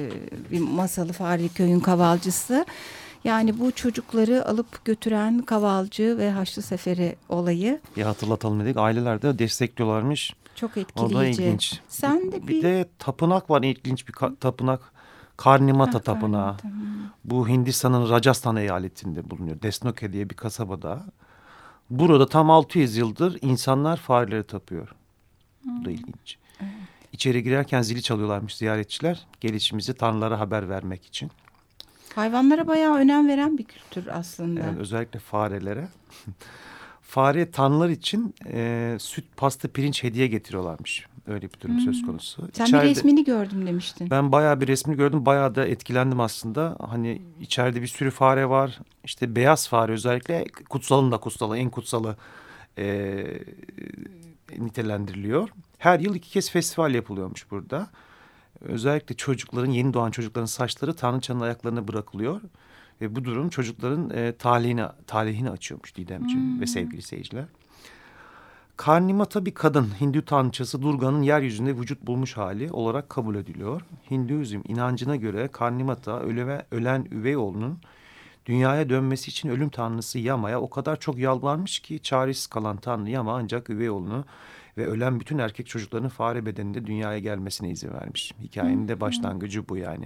bir 0.51 0.59
masalı 0.59 1.13
Fahri 1.13 1.49
köyün 1.49 1.79
kavalcısı. 1.79 2.65
Yani 3.23 3.59
bu 3.59 3.71
çocukları 3.71 4.47
alıp 4.47 4.85
götüren 4.85 5.41
kavalcı 5.41 6.17
ve 6.17 6.31
Haçlı 6.31 6.61
Seferi 6.61 7.15
olayı. 7.29 7.79
Ya 7.95 8.07
hatırlatalım 8.07 8.59
dedik. 8.59 8.77
Aileler 8.77 9.21
de 9.21 9.39
destekliyorlarmış. 9.39 10.33
Çok 10.57 10.77
etkileyici. 10.77 11.15
O 11.15 11.19
da 11.19 11.25
ilginç. 11.25 11.79
Sen 11.87 12.31
de 12.31 12.41
bir... 12.41 12.47
bir 12.47 12.63
de 12.63 12.89
tapınak 12.99 13.49
var 13.49 13.63
ilginç 13.63 14.07
bir 14.07 14.13
tapınak. 14.39 14.81
Karnimata 15.37 15.97
ha, 15.97 16.01
Tapınağı. 16.01 16.57
Karnimata. 16.57 17.13
Bu 17.23 17.47
Hindistan'ın 17.47 18.09
Rajasthan 18.09 18.55
eyaletinde 18.55 19.29
bulunuyor. 19.29 19.61
Desnoke 19.61 20.13
diye 20.13 20.29
bir 20.29 20.35
kasabada. 20.35 21.05
Burada 21.89 22.27
tam 22.27 22.49
600 22.49 22.97
yıldır 22.97 23.37
insanlar 23.41 23.97
fareleri 23.97 24.43
tapıyor. 24.43 24.95
Hmm. 25.63 25.81
Bu 25.81 25.85
da 25.85 25.91
ilginç. 25.91 26.37
Evet. 26.61 26.71
İçeri 27.13 27.43
girerken 27.43 27.81
zili 27.81 28.01
çalıyorlarmış 28.01 28.57
ziyaretçiler. 28.57 29.27
Gelişimizi 29.41 29.93
tanrılara 29.93 30.39
haber 30.39 30.69
vermek 30.69 31.05
için. 31.05 31.31
Hayvanlara 32.15 32.67
bayağı 32.67 32.95
önem 32.95 33.27
veren 33.27 33.57
bir 33.57 33.63
kültür 33.63 34.07
aslında. 34.07 34.59
Evet, 34.59 34.77
özellikle 34.77 35.19
farelere. 35.19 35.87
Fare 37.07 37.51
tanrılar 37.51 37.89
için 37.89 38.35
e, 38.45 38.97
süt, 38.99 39.25
pasta, 39.37 39.67
pirinç 39.67 40.03
hediye 40.03 40.27
getiriyorlarmış. 40.27 41.07
Öyle 41.27 41.41
bir 41.41 41.59
durum 41.61 41.75
hmm. 41.75 41.85
söz 41.85 42.05
konusu. 42.05 42.49
Sen 42.53 42.65
içeride, 42.65 42.85
bir 42.85 42.89
resmini 42.89 43.23
gördüm 43.23 43.67
demiştin. 43.67 44.09
Ben 44.09 44.31
bayağı 44.31 44.61
bir 44.61 44.67
resmini 44.67 44.97
gördüm. 44.97 45.25
Bayağı 45.25 45.55
da 45.55 45.67
etkilendim 45.67 46.19
aslında. 46.19 46.77
Hani 46.89 47.21
içeride 47.41 47.81
bir 47.81 47.87
sürü 47.87 48.11
fare 48.11 48.49
var. 48.49 48.79
İşte 49.03 49.35
beyaz 49.35 49.67
fare 49.67 49.91
özellikle 49.91 50.45
kutsalın 50.69 51.11
da 51.11 51.17
kutsalı, 51.17 51.57
en 51.57 51.69
kutsalı 51.69 52.15
e, 52.77 53.25
nitelendiriliyor. 54.57 55.49
Her 55.77 55.99
yıl 55.99 56.15
iki 56.15 56.29
kez 56.29 56.51
festival 56.51 56.93
yapılıyormuş 56.93 57.51
burada. 57.51 57.87
Özellikle 58.61 59.15
çocukların, 59.15 59.71
yeni 59.71 59.93
doğan 59.93 60.11
çocukların 60.11 60.45
saçları 60.45 60.95
Tanrıçanın 60.95 61.41
ayaklarına 61.41 61.87
bırakılıyor. 61.87 62.41
Ve 63.01 63.15
bu 63.15 63.25
durum 63.25 63.49
çocukların 63.49 64.09
e, 64.09 64.31
talihini, 64.31 64.85
talihini 65.07 65.49
açıyormuş 65.49 65.95
Didemciğim 65.95 66.53
hmm. 66.53 66.61
ve 66.61 66.67
sevgili 66.67 67.01
seyirciler. 67.01 67.45
Karnimata 68.77 69.45
bir 69.45 69.53
kadın, 69.53 69.91
Hindu 70.01 70.25
tanrıçası 70.25 70.81
Durga'nın 70.81 71.21
yeryüzünde 71.21 71.77
vücut 71.77 72.01
bulmuş 72.01 72.37
hali 72.37 72.71
olarak 72.71 73.09
kabul 73.09 73.35
ediliyor. 73.35 73.81
Hinduizm 74.11 74.61
inancına 74.67 75.15
göre 75.15 75.47
Karnimata 75.47 76.19
öleve, 76.19 76.65
ölen 76.71 77.07
üvey 77.11 77.37
oğlunun 77.37 77.79
dünyaya 78.45 78.89
dönmesi 78.89 79.29
için 79.29 79.49
ölüm 79.49 79.69
tanrısı 79.69 80.19
Yama'ya 80.19 80.61
o 80.61 80.69
kadar 80.69 80.99
çok 80.99 81.17
yalvarmış 81.17 81.79
ki 81.79 81.99
çaresiz 81.99 82.47
kalan 82.47 82.77
tanrı 82.77 83.09
Yama 83.09 83.35
ancak 83.35 83.69
üvey 83.69 83.89
oğlunu 83.89 84.25
ve 84.77 84.87
ölen 84.87 85.19
bütün 85.19 85.37
erkek 85.37 85.67
çocukların 85.67 86.09
fare 86.09 86.45
bedeninde 86.45 86.85
dünyaya 86.85 87.19
gelmesine 87.19 87.69
izin 87.69 87.93
vermiş. 87.93 88.33
Hikayenin 88.43 88.87
de 88.87 89.01
başlangıcı 89.01 89.69
bu 89.69 89.77
yani. 89.77 90.05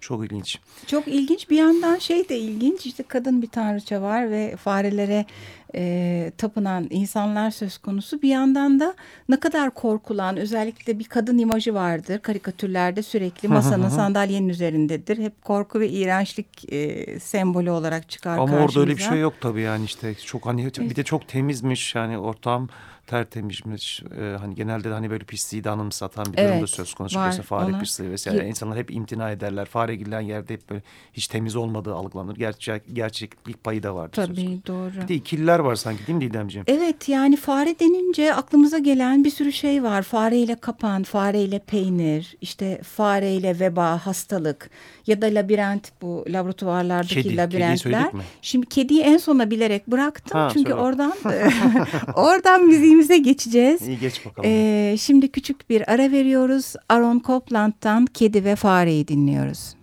Çok 0.00 0.24
ilginç. 0.24 0.58
Çok 0.86 1.08
ilginç 1.08 1.50
bir 1.50 1.56
yandan 1.56 1.98
şey 1.98 2.28
de 2.28 2.38
ilginç 2.38 2.86
işte 2.86 3.02
kadın 3.02 3.42
bir 3.42 3.46
tanrıça 3.46 4.02
var 4.02 4.30
ve 4.30 4.56
farelere 4.56 5.26
e, 5.74 6.32
tapınan 6.38 6.86
insanlar 6.90 7.50
söz 7.50 7.78
konusu. 7.78 8.22
Bir 8.22 8.28
yandan 8.28 8.80
da 8.80 8.94
ne 9.28 9.40
kadar 9.40 9.70
korkulan 9.70 10.36
özellikle 10.36 10.98
bir 10.98 11.04
kadın 11.04 11.38
imajı 11.38 11.74
vardır. 11.74 12.18
Karikatürlerde 12.18 13.02
sürekli 13.02 13.48
masanın 13.48 13.88
sandalyenin 13.88 14.48
üzerindedir. 14.48 15.18
Hep 15.18 15.44
korku 15.44 15.80
ve 15.80 15.88
iğrençlik 15.88 16.72
e, 16.72 17.06
sembolü 17.20 17.70
olarak 17.70 18.08
çıkar 18.08 18.38
Ama 18.38 18.46
karşımıza. 18.46 18.64
orada 18.64 18.80
öyle 18.80 18.96
bir 18.98 19.02
şey 19.02 19.20
yok 19.20 19.34
tabii 19.40 19.60
yani 19.60 19.84
işte 19.84 20.14
çok 20.14 20.46
hani 20.46 20.66
bir 20.66 20.96
de 20.96 21.04
çok 21.04 21.28
temizmiş 21.28 21.94
yani 21.94 22.18
ortam 22.18 22.68
tertemizmiş. 23.10 24.02
Ee, 24.20 24.36
hani 24.40 24.54
genelde 24.54 24.90
de 24.90 24.92
hani 24.92 25.10
böyle 25.10 25.24
pisliği 25.24 25.64
de 25.64 25.70
anımsatan 25.70 26.26
bir 26.32 26.38
Evet, 26.38 26.50
durum 26.50 26.62
da 26.62 26.66
söz 26.66 26.94
konusu. 26.94 27.18
var. 27.18 27.26
Mesela 27.26 27.42
fare 27.42 27.64
Ona- 27.70 27.78
pisliği 27.80 28.10
vesaire. 28.10 28.42
Ye- 28.42 28.48
İnsanlar 28.48 28.78
hep 28.78 28.90
imtina 28.90 29.30
ederler. 29.30 29.64
Fare 29.66 29.96
girilen 29.96 30.20
yerde 30.20 30.54
hep 30.54 30.70
böyle 30.70 30.82
hiç 31.12 31.28
temiz 31.28 31.56
olmadığı 31.56 31.94
algılanır. 31.94 32.36
Gerçek, 32.36 32.82
gerçeklik 32.92 33.64
payı 33.64 33.82
da 33.82 33.94
vardır. 33.94 34.26
Tabii 34.26 34.60
doğru. 34.66 34.92
Bir 35.02 35.08
de 35.08 35.14
ikililer 35.14 35.58
var 35.58 35.74
sanki 35.74 36.06
değil 36.06 36.16
mi 36.18 36.24
Didemciğim? 36.24 36.64
Evet 36.68 37.08
yani 37.08 37.36
fare 37.36 37.78
denince 37.80 38.34
aklımıza 38.34 38.78
gelen 38.78 39.24
bir 39.24 39.30
sürü 39.30 39.52
şey 39.52 39.82
var. 39.82 40.02
Fareyle 40.02 40.54
kapan, 40.54 41.02
fareyle 41.02 41.58
peynir, 41.58 42.36
işte 42.40 42.80
fareyle 42.82 43.60
veba, 43.60 44.06
hastalık 44.06 44.70
ya 45.06 45.22
da 45.22 45.26
labirent 45.26 45.92
bu 46.02 46.24
laboratuvarlardaki 46.28 47.08
Kedi, 47.14 47.22
kediyi 47.22 47.36
labirentler. 47.36 47.76
söyledik 47.76 48.14
mi? 48.14 48.22
Şimdi 48.42 48.66
kediyi 48.66 49.00
en 49.02 49.16
sona 49.16 49.50
bilerek 49.50 49.86
bıraktım. 49.86 50.40
Ha, 50.40 50.48
Çünkü 50.52 50.70
söyle. 50.70 50.82
oradan 50.82 51.12
oradan 52.14 52.70
müziğimize 53.00 53.30
geçeceğiz. 53.30 53.88
İyi 53.88 53.98
geç 53.98 54.26
bakalım. 54.26 54.50
Ee, 54.50 54.96
şimdi 55.00 55.28
küçük 55.28 55.70
bir 55.70 55.92
ara 55.92 56.12
veriyoruz. 56.12 56.74
Aaron 56.88 57.22
Copland'dan 57.26 58.06
Kedi 58.06 58.44
ve 58.44 58.56
Fareyi 58.56 59.08
dinliyoruz. 59.08 59.74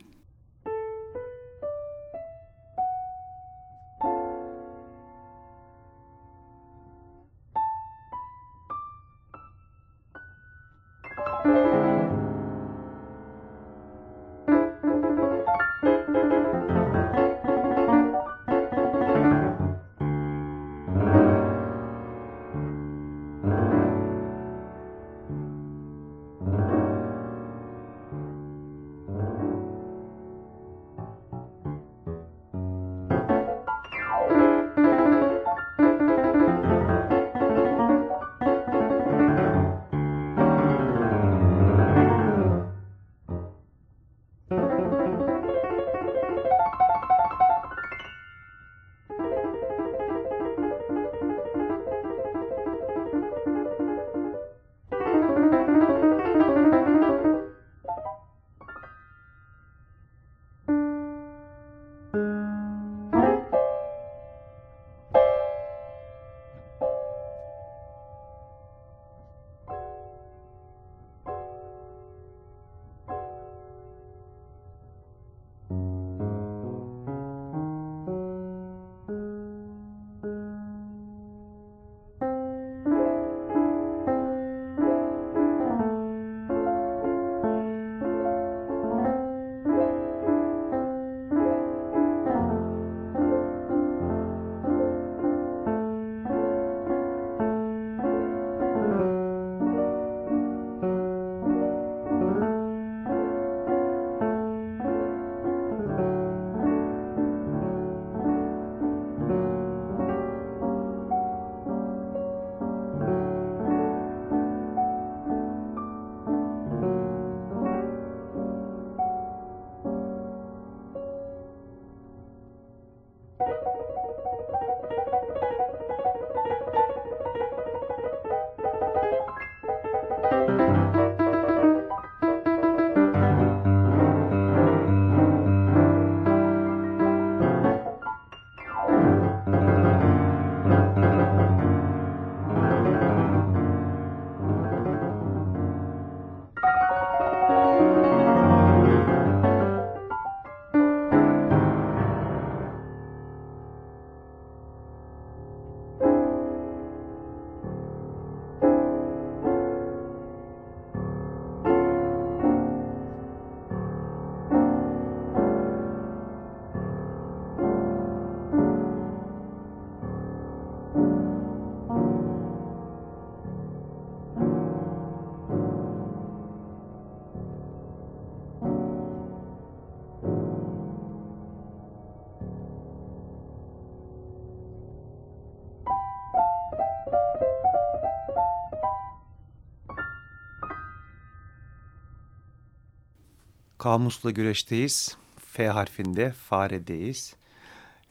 Kamusla 193.87 194.31
güreşteyiz. 194.31 195.17
F 195.51 195.67
harfinde 195.67 196.31
faredeyiz. 196.31 197.35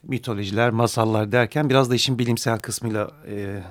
Mitolojiler, 0.03 0.69
masallar 0.69 1.31
derken 1.31 1.69
biraz 1.69 1.89
da 1.89 1.95
işin 1.95 2.19
bilimsel 2.19 2.59
kısmıyla 2.59 3.11
e, 3.27 3.63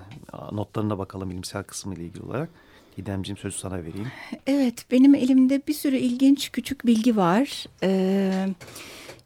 notlarına 0.52 0.98
bakalım 0.98 1.30
bilimsel 1.30 1.62
kısmıyla 1.62 2.04
ilgili 2.04 2.22
olarak. 2.22 2.48
Didemciğim 2.96 3.36
sözü 3.36 3.58
sana 3.58 3.78
vereyim. 3.78 4.12
Evet, 4.46 4.86
benim 4.90 5.14
elimde 5.14 5.62
bir 5.68 5.75
sürü 5.75 5.96
ilginç 5.96 6.52
küçük 6.52 6.86
bilgi 6.86 7.16
var. 7.16 7.66
Ee, 7.82 8.48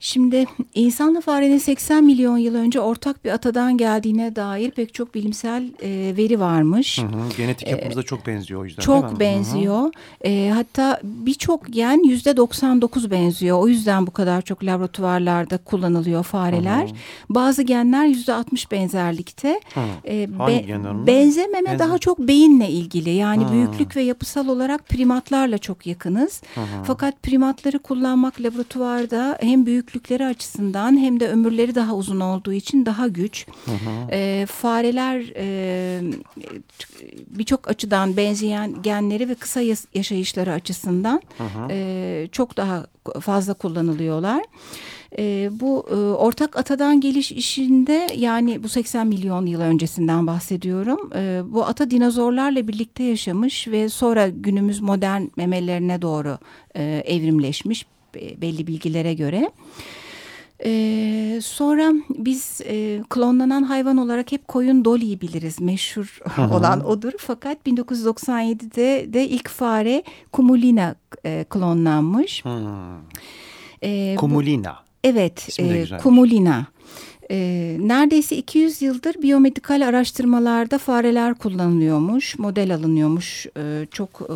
Şimdi 0.02 0.44
insanla 0.74 1.20
farenin 1.20 1.58
80 1.58 2.04
milyon 2.04 2.36
yıl 2.38 2.54
önce 2.54 2.80
ortak 2.80 3.24
bir 3.24 3.30
atadan 3.30 3.76
geldiğine 3.76 4.36
dair 4.36 4.70
pek 4.70 4.94
çok 4.94 5.14
bilimsel 5.14 5.62
e, 5.82 6.16
veri 6.16 6.40
varmış. 6.40 6.98
Hı 6.98 7.02
hı. 7.02 7.36
Genetik 7.36 7.68
yapımıza 7.68 8.02
çok 8.02 8.26
benziyor 8.26 8.60
o 8.60 8.64
yüzden 8.64 8.82
Çok 8.82 9.02
değil 9.02 9.12
mi? 9.12 9.20
benziyor. 9.20 9.92
E, 10.24 10.50
hatta 10.54 11.00
birçok 11.04 11.66
gen 11.72 12.08
yüzde 12.08 12.36
99 12.36 13.10
benziyor. 13.10 13.58
O 13.60 13.68
yüzden 13.68 14.06
bu 14.06 14.10
kadar 14.10 14.42
çok 14.42 14.64
laboratuvarlarda 14.64 15.58
kullanılıyor 15.58 16.24
fareler. 16.24 16.90
Bazı 17.30 17.62
genler 17.62 18.06
yüzde 18.06 18.32
60 18.34 18.70
benzerlikte. 18.72 19.60
Hı. 19.74 19.80
E, 20.08 20.28
Hangi 20.38 20.66
genler? 20.66 21.06
Benzememe 21.06 21.68
Benze- 21.70 21.78
daha 21.78 21.98
çok 21.98 22.18
beyinle 22.18 22.68
ilgili. 22.70 23.10
Yani 23.10 23.44
Hı. 23.44 23.52
büyüklük 23.52 23.96
ve 23.96 24.02
yapısal 24.02 24.48
olarak 24.48 24.88
primatlarla 24.88 25.58
çok 25.58 25.86
yakınız. 25.86 26.42
Hı 26.54 26.60
hı. 26.60 26.64
Fakat 26.84 27.22
primatları 27.22 27.78
kullanmak 27.78 28.40
laboratuvarda 28.40 29.38
hem 29.40 29.66
büyüklükleri 29.94 30.26
açısından 30.26 30.98
hem 30.98 31.20
de 31.20 31.28
ömürleri 31.28 31.74
daha 31.74 31.94
uzun 31.94 32.20
olduğu 32.20 32.52
için 32.52 32.86
daha 32.86 33.08
güç. 33.08 33.46
Hı 33.64 33.70
hı. 33.70 34.10
E, 34.10 34.46
fareler 34.46 35.32
e, 35.36 36.00
birçok 37.26 37.68
açıdan 37.68 38.16
benzeyen 38.16 38.82
genleri 38.82 39.28
ve 39.28 39.34
kısa 39.34 39.60
yaşayışları 39.94 40.52
açısından 40.52 41.22
Hı 41.38 41.44
hı. 41.44 41.68
e, 41.70 42.28
çok 42.32 42.56
daha 42.56 42.86
fazla 43.20 43.54
kullanılıyorlar. 43.54 44.42
E, 45.18 45.50
bu 45.52 45.86
e, 45.90 45.94
ortak 45.94 46.56
atadan 46.56 47.00
geliş 47.00 47.32
işinde 47.32 48.08
yani 48.16 48.62
bu 48.62 48.68
80 48.68 49.06
milyon 49.06 49.46
yıl 49.46 49.60
öncesinden 49.60 50.26
bahsediyorum. 50.26 51.10
E, 51.16 51.42
bu 51.46 51.64
ata 51.64 51.90
dinozorlarla 51.90 52.68
birlikte 52.68 53.02
yaşamış 53.02 53.68
ve 53.68 53.88
sonra 53.88 54.28
günümüz 54.28 54.80
modern 54.80 55.22
memelerine 55.36 56.02
doğru 56.02 56.38
e, 56.76 56.82
evrimleşmiş 57.06 57.86
belli 58.14 58.66
bilgilere 58.66 59.14
göre. 59.14 59.50
Ee, 60.64 61.40
sonra 61.42 61.92
biz 62.10 62.60
e, 62.64 63.00
klonlanan 63.10 63.62
hayvan 63.62 63.96
olarak 63.96 64.32
hep 64.32 64.48
koyun 64.48 64.84
Dolly'yi 64.84 65.20
biliriz. 65.20 65.60
Meşhur 65.60 66.18
olan 66.38 66.84
odur. 66.86 67.12
Fakat 67.18 67.58
1997'de 67.66 69.12
de 69.12 69.28
ilk 69.28 69.48
fare 69.48 70.02
Kumulina 70.32 70.94
e, 71.24 71.44
klonlanmış. 71.50 72.44
Ee, 73.82 74.12
bu- 74.16 74.20
Kumulina. 74.20 74.76
evet, 75.04 75.48
İsmi 75.48 75.64
de 75.64 75.68
e. 75.68 76.02
Kumulina. 76.02 76.66
Ee, 77.30 77.76
neredeyse 77.80 78.36
200 78.36 78.82
yıldır 78.82 79.22
biyomedikal 79.22 79.88
araştırmalarda 79.88 80.78
fareler 80.78 81.34
kullanılıyormuş, 81.34 82.38
model 82.38 82.74
alınıyormuş. 82.74 83.46
Ee, 83.56 83.86
çok 83.90 84.10
e, 84.20 84.34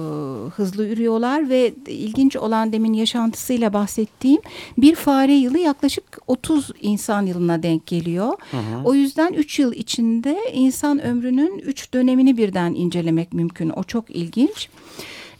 hızlı 0.56 0.88
ürüyorlar 0.88 1.48
ve 1.48 1.72
ilginç 1.86 2.36
olan 2.36 2.72
demin 2.72 2.92
yaşantısıyla 2.92 3.72
bahsettiğim 3.72 4.40
bir 4.78 4.94
fare 4.94 5.34
yılı 5.34 5.58
yaklaşık 5.58 6.04
30 6.26 6.70
insan 6.80 7.26
yılına 7.26 7.62
denk 7.62 7.86
geliyor. 7.86 8.32
Hı 8.50 8.56
hı. 8.56 8.84
O 8.84 8.94
yüzden 8.94 9.32
3 9.32 9.58
yıl 9.58 9.72
içinde 9.72 10.38
insan 10.52 11.02
ömrünün 11.04 11.58
3 11.58 11.94
dönemini 11.94 12.36
birden 12.36 12.74
incelemek 12.74 13.32
mümkün. 13.32 13.70
O 13.70 13.84
çok 13.84 14.10
ilginç. 14.10 14.68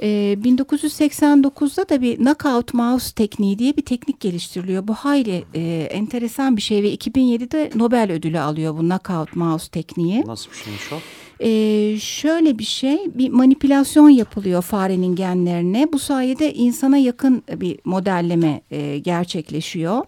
Ee, 0.04 0.36
1989'da 0.42 1.88
da 1.88 2.02
bir 2.02 2.16
knockout 2.16 2.74
mouse 2.74 3.14
tekniği 3.14 3.58
diye 3.58 3.76
bir 3.76 3.82
teknik 3.82 4.20
geliştiriliyor. 4.20 4.88
Bu 4.88 4.94
hayli 4.94 5.44
e, 5.54 5.88
enteresan 5.90 6.56
bir 6.56 6.62
şey 6.62 6.82
ve 6.82 6.94
2007'de 6.94 7.70
Nobel 7.74 8.12
ödülü 8.12 8.40
alıyor 8.40 8.74
bu 8.74 8.80
knockout 8.80 9.36
mouse 9.36 9.70
tekniği. 9.70 10.24
Nasıl 10.26 10.50
bir 10.50 10.56
şeymiş 10.56 10.92
o? 10.92 10.96
Ee, 11.40 11.98
şöyle 11.98 12.58
bir 12.58 12.64
şey, 12.64 12.98
bir 13.14 13.30
manipülasyon 13.30 14.08
yapılıyor 14.08 14.62
farenin 14.62 15.16
genlerine. 15.16 15.92
Bu 15.92 15.98
sayede 15.98 16.54
insana 16.54 16.96
yakın 16.96 17.42
bir 17.56 17.78
modelleme 17.84 18.60
e, 18.70 18.98
gerçekleşiyor. 18.98 20.04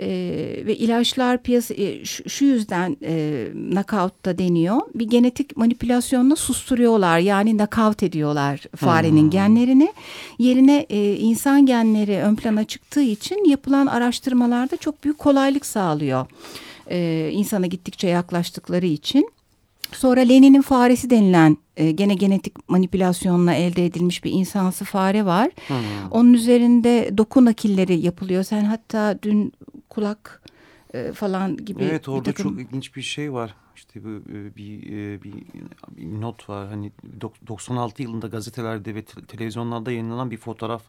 Ee, 0.00 0.62
ve 0.66 0.76
ilaçlar 0.76 1.42
piyasa 1.42 1.74
e, 1.74 2.04
şu, 2.04 2.30
şu 2.30 2.44
yüzden 2.44 2.96
e, 3.02 3.44
knockout 3.52 4.24
da 4.24 4.38
deniyor. 4.38 4.80
Bir 4.94 5.08
genetik 5.08 5.56
manipülasyonla 5.56 6.36
susturuyorlar 6.36 7.18
yani 7.18 7.56
knockout 7.56 8.02
ediyorlar 8.02 8.60
farenin 8.76 9.30
genlerini. 9.30 9.92
Yerine 10.38 10.86
e, 10.90 11.16
insan 11.16 11.66
genleri 11.66 12.16
ön 12.16 12.36
plana 12.36 12.64
çıktığı 12.64 13.02
için 13.02 13.50
yapılan 13.50 13.86
araştırmalarda 13.86 14.76
çok 14.76 15.04
büyük 15.04 15.18
kolaylık 15.18 15.66
sağlıyor. 15.66 16.26
Ee, 16.90 17.30
insana 17.32 17.66
gittikçe 17.66 18.08
yaklaştıkları 18.08 18.86
için. 18.86 19.30
Sonra 19.92 20.20
Lenin'in 20.20 20.62
faresi 20.62 21.10
denilen 21.10 21.56
e, 21.76 21.90
gene 21.90 22.14
genetik 22.14 22.68
manipülasyonla 22.68 23.54
elde 23.54 23.86
edilmiş 23.86 24.24
bir 24.24 24.30
insansı 24.30 24.84
fare 24.84 25.24
var. 25.24 25.50
Hı. 25.68 25.74
Onun 26.10 26.32
üzerinde 26.32 27.18
doku 27.18 27.44
nakilleri 27.44 28.00
yapılıyor. 28.00 28.44
Sen 28.44 28.64
hatta 28.64 29.18
dün 29.22 29.52
kulak 29.94 30.42
e, 30.94 31.12
falan 31.12 31.56
gibi 31.56 31.82
Evet 31.84 32.06
bir 32.06 32.12
orada 32.12 32.32
takım... 32.32 32.50
çok 32.50 32.60
ilginç 32.66 32.96
bir 32.96 33.02
şey 33.02 33.32
var. 33.32 33.54
İşte 33.76 34.00
e, 34.00 34.56
bir, 34.56 34.82
e, 34.92 35.22
bir, 35.22 35.32
bir 35.96 36.20
not 36.20 36.48
var. 36.48 36.68
Hani 36.68 36.92
dok- 37.20 37.46
96 37.46 38.02
yılında 38.02 38.26
gazetelerde 38.26 38.94
ve 38.94 39.04
te- 39.04 39.24
televizyonlarda 39.26 39.90
yayınlanan 39.90 40.30
bir 40.30 40.36
fotoğraf 40.36 40.82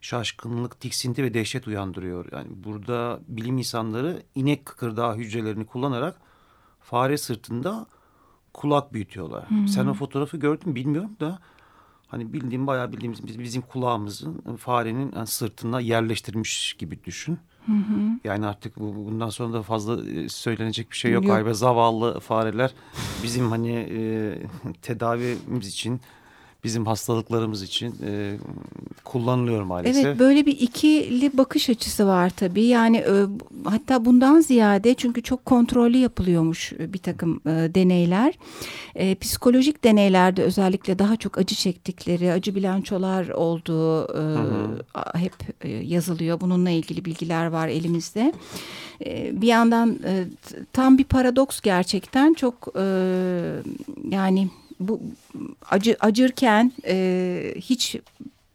şaşkınlık, 0.00 0.80
tiksinti 0.80 1.22
ve 1.22 1.34
dehşet 1.34 1.66
uyandırıyor. 1.66 2.32
Yani 2.32 2.48
burada 2.64 3.20
bilim 3.28 3.58
insanları 3.58 4.22
inek 4.34 4.66
kıkırdağı 4.66 5.16
hücrelerini 5.16 5.66
kullanarak 5.66 6.20
fare 6.80 7.18
sırtında 7.18 7.86
kulak 8.52 8.92
büyütüyorlar. 8.92 9.44
Sen 9.68 9.86
o 9.86 9.94
fotoğrafı 9.94 10.36
gördün 10.36 10.68
mü 10.68 10.74
bilmiyorum 10.74 11.16
da 11.20 11.38
hani 12.06 12.32
bildiğim 12.32 12.66
bayağı 12.66 12.92
bildiğimiz 12.92 13.26
biz- 13.26 13.38
bizim 13.38 13.62
kulağımızın 13.62 14.56
farenin 14.56 15.12
yani 15.16 15.26
sırtına 15.26 15.80
yerleştirmiş 15.80 16.74
gibi 16.78 17.04
düşün. 17.04 17.38
Yani 18.24 18.46
artık 18.46 18.80
bu, 18.80 18.94
bundan 18.94 19.30
sonra 19.30 19.52
da 19.52 19.62
fazla 19.62 20.10
e, 20.10 20.28
söylenecek 20.28 20.90
bir 20.90 20.96
şey 20.96 21.12
yok. 21.12 21.24
Yok. 21.24 21.32
Galiba 21.32 21.54
zavallı 21.54 22.20
fareler 22.20 22.74
bizim 23.22 23.50
hani 23.50 23.72
e, 23.72 24.38
tedavimiz 24.82 25.68
için, 25.68 26.00
bizim 26.64 26.86
hastalıklarımız 26.86 27.62
için 27.62 27.94
e, 28.06 28.36
kullanılıyor 29.04 29.62
maalesef. 29.62 30.04
Evet 30.06 30.18
böyle 30.18 30.46
bir 30.46 30.60
ikili 30.60 31.38
bakış 31.38 31.70
açısı 31.70 32.06
var 32.06 32.30
tabii. 32.30 32.64
Yani 32.64 32.96
e, 32.96 33.12
hatta 33.64 34.04
bundan 34.04 34.40
ziyade 34.40 34.94
çünkü 34.94 35.22
çok 35.22 35.44
kontrollü 35.44 35.96
yapılıyormuş 35.96 36.72
e, 36.72 36.92
bir 36.92 36.98
takım 36.98 37.40
e, 37.46 37.50
deneyler. 37.74 38.34
E, 38.94 39.14
psikolojik 39.14 39.84
deneylerde 39.84 40.42
özellikle 40.42 40.98
daha 40.98 41.16
çok 41.16 41.38
acı 41.38 41.54
çektikleri, 41.54 42.32
acı 42.32 42.54
bilançolar 42.54 43.28
olduğu 43.28 44.04
e, 44.04 44.22
a- 44.94 45.18
hep 45.18 45.34
e, 45.60 45.68
yazılıyor. 45.68 46.40
Bununla 46.40 46.70
ilgili 46.70 47.04
bilgiler 47.04 47.46
var 47.46 47.68
elimizde. 47.68 48.32
E, 49.04 49.40
bir 49.42 49.46
yandan 49.48 49.98
e, 50.04 50.24
tam 50.72 50.98
bir 50.98 51.04
paradoks 51.04 51.60
gerçekten 51.60 52.34
çok 52.34 52.68
e, 52.78 52.82
yani 54.10 54.48
bu 54.80 55.00
acı 55.70 55.96
acırken 56.00 56.72
e, 56.86 57.54
hiç 57.56 57.96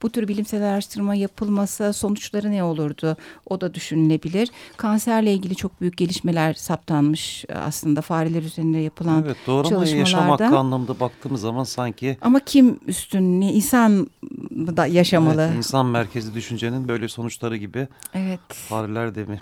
bu 0.01 0.10
tür 0.10 0.27
bilimsel 0.27 0.63
araştırma 0.63 1.15
yapılmasa 1.15 1.93
sonuçları 1.93 2.51
ne 2.51 2.63
olurdu? 2.63 3.17
O 3.49 3.62
da 3.62 3.73
düşünülebilir. 3.73 4.49
Kanserle 4.77 5.34
ilgili 5.34 5.55
çok 5.55 5.81
büyük 5.81 5.97
gelişmeler 5.97 6.53
saptanmış 6.53 7.45
aslında 7.55 8.01
fareler 8.01 8.43
üzerinde 8.43 8.77
yapılan 8.77 9.23
Evet 9.25 9.38
doğru 9.47 9.67
ama 9.67 9.79
yaşam 9.79 9.97
çalışmalarda. 9.97 10.45
hakkı 10.45 10.57
anlamında 10.57 10.99
baktığımız 10.99 11.41
zaman 11.41 11.63
sanki 11.63 12.17
Ama 12.21 12.39
kim 12.39 12.79
üstün? 12.88 13.41
İnsan 13.41 14.07
da 14.51 14.86
yaşamalı. 14.86 15.41
evet, 15.41 15.57
insan 15.57 15.86
merkezli 15.86 16.34
düşüncenin 16.34 16.88
böyle 16.88 17.07
sonuçları 17.07 17.57
gibi 17.57 17.88
evet. 18.13 18.39
fareler 18.49 19.15
de 19.15 19.25
mi? 19.25 19.41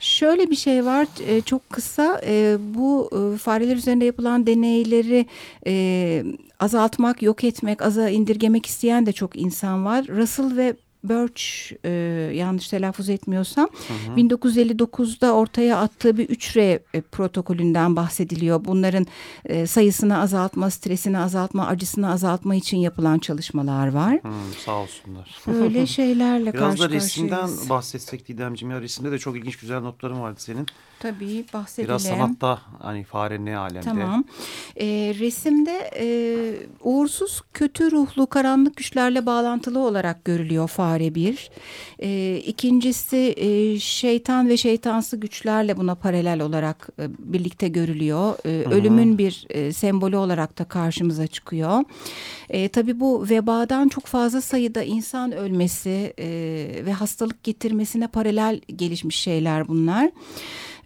Şöyle 0.00 0.50
bir 0.50 0.56
şey 0.56 0.84
var 0.84 1.06
e, 1.26 1.40
çok 1.40 1.70
kısa 1.70 2.20
e, 2.26 2.56
bu 2.60 3.10
e, 3.12 3.38
fareler 3.38 3.76
üzerinde 3.76 4.04
yapılan 4.04 4.46
deneyleri 4.46 5.26
azaltmak, 6.60 7.22
yok 7.22 7.44
etmek, 7.44 7.82
aza 7.82 8.08
indirgemek 8.08 8.66
isteyen 8.66 9.06
de 9.06 9.12
çok 9.12 9.36
insan 9.36 9.84
var. 9.84 10.06
Russell 10.08 10.56
ve 10.56 10.76
Birch 11.08 11.72
e, 11.84 11.90
yanlış 12.34 12.68
telaffuz 12.68 13.08
etmiyorsam 13.08 13.68
1959'da 14.16 15.32
ortaya 15.32 15.76
attığı 15.78 16.16
bir 16.18 16.28
3R 16.28 16.80
e, 16.94 17.00
protokolünden 17.00 17.96
bahsediliyor. 17.96 18.64
Bunların 18.64 19.06
e, 19.44 19.66
sayısını 19.66 20.20
azaltma, 20.20 20.70
stresini 20.70 21.18
azaltma, 21.18 21.66
acısını 21.66 22.12
azaltma 22.12 22.54
için 22.54 22.76
yapılan 22.76 23.18
çalışmalar 23.18 23.88
var. 23.92 24.22
Hmm, 24.22 24.32
sağ 24.64 24.76
olsunlar. 24.76 25.38
Böyle 25.46 25.86
şeylerle 25.98 26.52
Biraz 26.52 26.68
karşı 26.68 26.82
da 26.82 26.90
resimden 26.90 27.40
karşıyayız. 27.40 27.70
bahsetsek 27.70 28.28
Didemciğim 28.28 28.70
ya 28.74 28.80
resimde 28.80 29.10
de 29.10 29.18
çok 29.18 29.36
ilginç 29.36 29.56
güzel 29.56 29.80
notların 29.80 30.20
vardı 30.20 30.40
senin. 30.40 30.66
Tabii 31.00 31.44
bahsedelim. 31.52 31.88
Biraz 31.88 32.02
sanatta 32.02 32.58
hani 32.78 33.04
fare 33.04 33.44
ne 33.44 33.56
alemde. 33.56 33.80
Tamam. 33.84 34.24
E, 34.76 34.86
resimde 35.18 35.90
e, 35.96 36.06
uğursuz, 36.82 37.42
kötü 37.54 37.90
ruhlu, 37.90 38.26
karanlık 38.26 38.76
güçlerle 38.76 39.26
bağlantılı 39.26 39.78
olarak 39.78 40.24
görülüyor 40.24 40.68
fare 40.68 41.14
bir. 41.14 41.50
E, 41.98 42.36
ikincisi 42.46 43.34
e, 43.36 43.78
şeytan 43.78 44.48
ve 44.48 44.56
şeytansı 44.56 45.16
güçlerle 45.16 45.76
buna 45.76 45.94
paralel 45.94 46.40
olarak 46.40 46.88
e, 46.98 47.08
birlikte 47.18 47.68
görülüyor. 47.68 48.34
E, 48.44 48.64
ölümün 48.68 49.18
bir 49.18 49.46
e, 49.50 49.72
sembolü 49.72 50.16
olarak 50.16 50.58
da 50.58 50.64
karşımıza 50.64 51.26
çıkıyor. 51.26 51.84
E, 52.50 52.68
tabii 52.68 53.00
bu 53.00 53.28
vebadan 53.30 53.88
çok 53.88 54.06
fazla 54.06 54.40
sayıda 54.40 54.82
insan 54.82 55.32
ölmesi 55.32 56.14
e, 56.18 56.28
ve 56.86 56.92
hastalık 56.92 57.42
getirmesine 57.42 58.06
paralel 58.06 58.60
gelişmiş 58.76 59.16
şeyler 59.16 59.68
bunlar. 59.68 60.10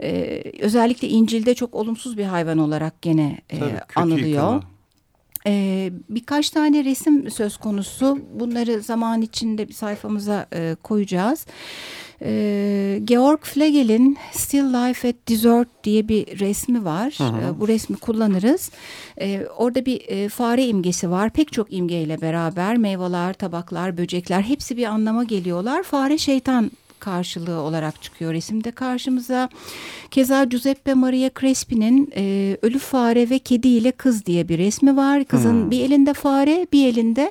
Ee, 0.00 0.42
özellikle 0.61 1.09
İncil'de 1.09 1.55
çok 1.55 1.74
olumsuz 1.74 2.18
bir 2.18 2.24
hayvan 2.24 2.59
olarak 2.59 3.02
gene 3.02 3.38
e, 3.50 3.59
Tabii, 3.59 3.81
anılıyor. 3.96 4.26
yıkımı. 4.55 4.62
Ee, 5.46 5.90
birkaç 6.09 6.50
tane 6.50 6.85
resim 6.85 7.31
söz 7.31 7.57
konusu. 7.57 8.18
Bunları 8.35 8.81
zaman 8.81 9.22
içinde 9.22 9.68
bir 9.68 9.74
sayfamıza 9.74 10.46
e, 10.55 10.76
koyacağız. 10.83 11.46
Ee, 12.24 13.00
Georg 13.05 13.40
Flegel'in 13.42 14.16
Still 14.33 14.64
Life 14.64 15.09
at 15.09 15.14
Desert 15.28 15.68
diye 15.85 16.09
bir 16.09 16.38
resmi 16.40 16.85
var. 16.85 17.14
Hı 17.18 17.24
hı. 17.24 17.40
Ee, 17.57 17.61
bu 17.61 17.68
resmi 17.68 17.96
kullanırız. 17.96 18.70
Ee, 19.20 19.46
orada 19.57 19.87
bir 19.87 20.09
e, 20.09 20.28
fare 20.28 20.66
imgesi 20.66 21.11
var. 21.11 21.31
Pek 21.31 21.52
çok 21.52 21.72
imgeyle 21.72 22.20
beraber 22.20 22.76
meyveler, 22.76 23.33
tabaklar, 23.33 23.98
böcekler 23.98 24.42
hepsi 24.42 24.76
bir 24.76 24.85
anlama 24.85 25.24
geliyorlar. 25.24 25.83
Fare 25.83 26.18
şeytan 26.18 26.70
karşılığı 27.02 27.60
olarak 27.60 28.02
çıkıyor 28.02 28.32
resimde 28.32 28.70
karşımıza. 28.70 29.48
Keza 30.10 30.44
Giuseppe 30.44 30.94
Maria 30.94 31.30
Crespi'nin 31.40 32.12
e, 32.16 32.56
Ölü 32.62 32.78
Fare 32.78 33.30
ve 33.30 33.38
Kedi 33.38 33.68
ile 33.68 33.92
Kız 33.92 34.26
diye 34.26 34.48
bir 34.48 34.58
resmi 34.58 34.96
var. 34.96 35.24
Kızın 35.24 35.62
Hmm. 35.62 35.70
bir 35.70 35.80
elinde 35.80 36.12
fare, 36.14 36.66
bir 36.72 36.86
elinde 36.86 37.30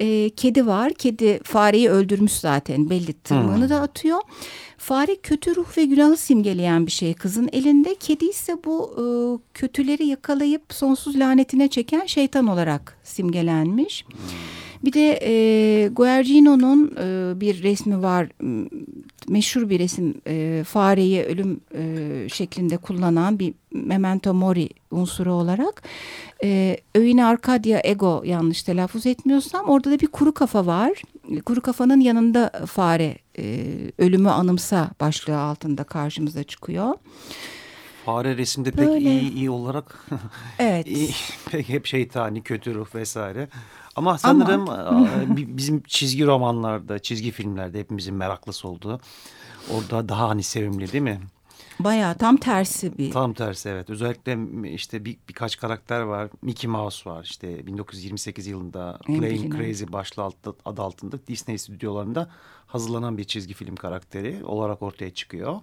e, 0.00 0.30
kedi 0.30 0.66
var. 0.66 0.92
Kedi 0.92 1.40
fareyi 1.44 1.90
öldürmüş 1.90 2.32
zaten 2.32 2.90
belli 2.90 3.12
tırmığını 3.12 3.70
da 3.70 3.80
atıyor. 3.80 4.20
Fare 4.78 5.16
kötü 5.16 5.56
ruh 5.56 5.76
ve 5.78 5.84
günahı 5.84 6.16
simgeleyen 6.16 6.86
bir 6.86 6.90
şey 6.92 7.14
kızın 7.14 7.48
elinde. 7.52 7.94
Kedi 7.94 8.24
ise 8.24 8.56
bu 8.64 8.90
e, 8.96 9.04
kötüleri 9.54 10.06
yakalayıp 10.06 10.62
sonsuz 10.70 11.18
lanetine 11.18 11.68
çeken 11.68 12.06
şeytan 12.06 12.46
olarak 12.46 12.98
simgelenmiş. 13.04 14.04
Bir 14.84 14.92
de 14.92 15.18
e, 15.22 15.88
Guercino'nun 15.88 16.94
e, 17.00 17.40
bir 17.40 17.62
resmi 17.62 18.02
var. 18.02 18.28
Meşhur 19.28 19.70
bir 19.70 19.78
resim. 19.78 20.14
E, 20.26 20.64
fareyi 20.66 21.22
ölüm 21.22 21.60
e, 21.74 22.28
şeklinde 22.28 22.76
kullanan 22.76 23.38
bir 23.38 23.54
memento 23.72 24.34
mori 24.34 24.68
unsuru 24.90 25.32
olarak. 25.32 25.82
E, 26.44 26.76
Öğüne 26.94 27.24
Arcadia 27.24 27.80
Ego 27.84 28.22
yanlış 28.26 28.62
telaffuz 28.62 29.06
etmiyorsam 29.06 29.68
orada 29.68 29.90
da 29.90 30.00
bir 30.00 30.06
kuru 30.06 30.34
kafa 30.34 30.66
var. 30.66 31.02
Kuru 31.44 31.60
kafanın 31.60 32.00
yanında 32.00 32.50
fare 32.66 33.18
e, 33.38 33.64
ölümü 33.98 34.28
anımsa 34.28 34.90
başlığı 35.00 35.38
altında 35.38 35.84
karşımıza 35.84 36.42
çıkıyor. 36.42 36.94
Fare 38.04 38.36
resimde 38.36 38.70
pek 38.70 38.88
Böyle. 38.88 39.20
iyi 39.20 39.32
iyi 39.34 39.50
olarak 39.50 40.06
Evet. 40.58 40.86
iyi, 40.86 41.10
pek 41.50 41.68
hep 41.68 41.86
şeytani, 41.86 42.42
kötü 42.42 42.74
ruh 42.74 42.94
vesaire. 42.94 43.48
Ama 43.96 44.18
sanırım 44.18 44.66
e, 45.32 45.36
bi- 45.36 45.56
bizim 45.56 45.82
çizgi 45.82 46.26
romanlarda, 46.26 46.98
çizgi 46.98 47.30
filmlerde 47.30 47.78
hepimizin 47.80 48.14
meraklısı 48.14 48.68
olduğu. 48.68 49.00
Orada 49.74 50.08
daha 50.08 50.28
hani 50.28 50.42
sevimli 50.42 50.92
değil 50.92 51.04
mi? 51.04 51.20
Bayağı 51.80 52.14
tam 52.14 52.36
tersi 52.36 52.98
bir. 52.98 53.10
Tam 53.10 53.32
tersi 53.32 53.68
evet. 53.68 53.90
Özellikle 53.90 54.38
işte 54.72 55.04
bir, 55.04 55.16
birkaç 55.28 55.58
karakter 55.58 56.00
var. 56.00 56.28
Mickey 56.42 56.70
Mouse 56.70 57.10
var. 57.10 57.24
İşte 57.24 57.66
1928 57.66 58.46
yılında 58.46 58.98
En 59.08 59.18
Playing 59.18 59.44
bilinen. 59.44 59.58
Crazy 59.72 59.84
başlığı 59.92 60.22
altı- 60.22 60.54
adı 60.64 60.82
altında 60.82 61.26
Disney 61.26 61.58
stüdyolarında 61.58 62.30
hazırlanan 62.66 63.18
bir 63.18 63.24
çizgi 63.24 63.54
film 63.54 63.76
karakteri 63.76 64.44
olarak 64.44 64.82
ortaya 64.82 65.10
çıkıyor. 65.14 65.56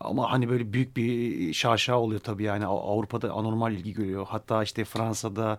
Ama 0.00 0.32
hani 0.32 0.48
böyle 0.48 0.72
büyük 0.72 0.96
bir 0.96 1.52
şaşa 1.52 1.98
oluyor 1.98 2.20
tabii 2.20 2.42
yani 2.44 2.66
Av- 2.66 2.96
Avrupa'da 2.96 3.32
anormal 3.32 3.72
ilgi 3.72 3.92
görüyor. 3.92 4.26
Hatta 4.28 4.62
işte 4.62 4.84
Fransa'da 4.84 5.58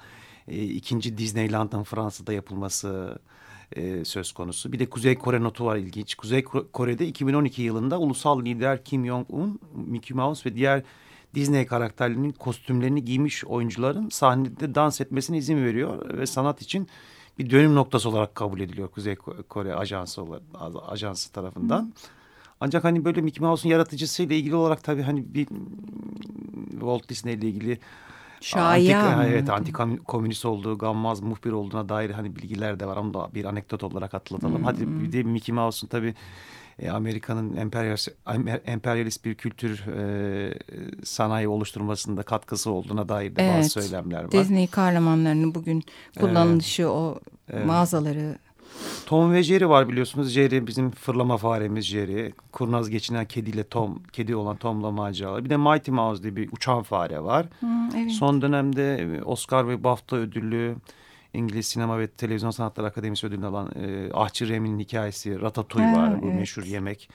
e, 0.49 0.63
ikinci 0.63 1.17
Disneyland'ın 1.17 1.83
Fransa'da 1.83 2.33
yapılması 2.33 3.19
e, 3.75 4.05
söz 4.05 4.31
konusu. 4.31 4.71
Bir 4.71 4.79
de 4.79 4.89
Kuzey 4.89 5.15
Kore 5.15 5.43
notu 5.43 5.65
var 5.65 5.75
ilginç. 5.77 6.15
Kuzey 6.15 6.39
Ko- 6.39 6.71
Kore'de 6.71 7.07
2012 7.07 7.61
yılında 7.61 7.99
ulusal 7.99 8.41
lider 8.45 8.83
Kim 8.83 9.05
Jong-un, 9.05 9.59
Mickey 9.75 10.15
Mouse 10.17 10.49
ve 10.49 10.55
diğer 10.55 10.83
Disney 11.35 11.65
karakterlerinin 11.65 12.31
kostümlerini 12.31 13.05
giymiş 13.05 13.45
oyuncuların 13.45 14.09
sahnede 14.09 14.75
dans 14.75 15.01
etmesine 15.01 15.37
izin 15.37 15.65
veriyor 15.65 16.17
ve 16.17 16.25
sanat 16.25 16.61
için 16.61 16.87
bir 17.39 17.49
dönüm 17.49 17.75
noktası 17.75 18.09
olarak 18.09 18.35
kabul 18.35 18.59
ediliyor 18.59 18.87
Kuzey 18.87 19.13
Ko- 19.13 19.43
Kore 19.43 19.75
ajansı 19.75 20.23
olarak, 20.23 20.43
ajansı 20.87 21.31
tarafından. 21.31 21.93
Ancak 22.61 22.83
hani 22.83 23.05
böyle 23.05 23.21
Mickey 23.21 23.47
Mouse'un 23.47 23.71
yaratıcısıyla 23.71 24.35
ilgili 24.35 24.55
olarak 24.55 24.83
tabii 24.83 25.01
hani 25.01 25.33
bir 25.33 25.47
Walt 26.71 27.09
Disney 27.09 27.33
ile 27.33 27.47
ilgili 27.47 27.79
Şaya. 28.41 29.03
Anti, 29.03 29.29
evet 29.29 29.49
anti-komünist 29.49 30.45
olduğu, 30.45 30.77
gammaz 30.77 31.21
muhbir 31.21 31.51
olduğuna 31.51 31.89
dair 31.89 32.09
hani 32.09 32.35
bilgiler 32.35 32.79
de 32.79 32.85
var. 32.85 32.97
Onu 32.97 33.13
da 33.13 33.29
bir 33.33 33.45
anekdot 33.45 33.83
olarak 33.83 34.13
atlatalım. 34.13 34.63
Hadi 34.63 34.87
bir 34.87 35.11
de 35.11 35.23
Mickey 35.23 35.55
Mouse'un 35.55 35.89
tabii 35.89 36.13
e, 36.79 36.89
Amerika'nın 36.89 37.55
emperyalist, 37.55 38.09
emperyalist 38.65 39.25
bir 39.25 39.35
kültür 39.35 39.85
e, 39.87 40.59
sanayi 41.03 41.47
oluşturmasında 41.47 42.23
katkısı 42.23 42.71
olduğuna 42.71 43.09
dair 43.09 43.35
de 43.35 43.43
Evet. 43.43 43.57
bazı 43.57 43.69
söylemler 43.69 44.23
var. 44.23 44.31
Disney 44.31 44.67
kahramanlarının 44.67 45.55
bugün 45.55 45.83
kullanılışı 46.19 46.91
o 46.91 47.19
mağazaları. 47.65 48.37
Tom 49.05 49.33
ve 49.33 49.43
Jerry 49.43 49.69
var 49.69 49.89
biliyorsunuz. 49.89 50.29
Jerry 50.29 50.67
bizim 50.67 50.91
fırlama 50.91 51.37
faremiz 51.37 51.85
Jerry. 51.85 52.33
Kurnaz 52.51 52.89
geçinen 52.89 53.25
kediyle 53.25 53.63
Tom, 53.63 53.99
kedi 54.11 54.35
olan 54.35 54.55
Tom'la 54.55 54.91
maceralar. 54.91 55.45
Bir 55.45 55.49
de 55.49 55.57
Mighty 55.57 55.91
Mouse 55.91 56.23
diye 56.23 56.35
bir 56.35 56.49
uçan 56.51 56.83
fare 56.83 57.23
var. 57.23 57.45
Hı, 57.59 57.67
evet. 57.97 58.11
Son 58.11 58.41
dönemde 58.41 59.19
Oscar 59.25 59.67
ve 59.67 59.83
BAFTA 59.83 60.15
ödüllü 60.15 60.75
İngiliz 61.33 61.65
Sinema 61.65 61.99
ve 61.99 62.07
Televizyon 62.07 62.51
Sanatları 62.51 62.87
Akademisi 62.87 63.27
ödülünü 63.27 63.45
alan 63.45 63.71
e, 63.75 64.09
Ahçı 64.13 64.49
Remi'nin 64.49 64.79
hikayesi 64.79 65.41
Ratatouille 65.41 65.89
Ha, 65.89 65.97
var. 65.97 66.21
Bu 66.21 66.25
evet. 66.25 66.39
meşhur 66.39 66.63
yemek. 66.63 67.09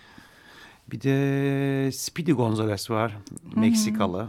Bir 0.90 1.00
de 1.00 1.92
Speedy 1.92 2.32
Gonzales 2.32 2.90
var. 2.90 3.16
Meksikalı. 3.56 4.28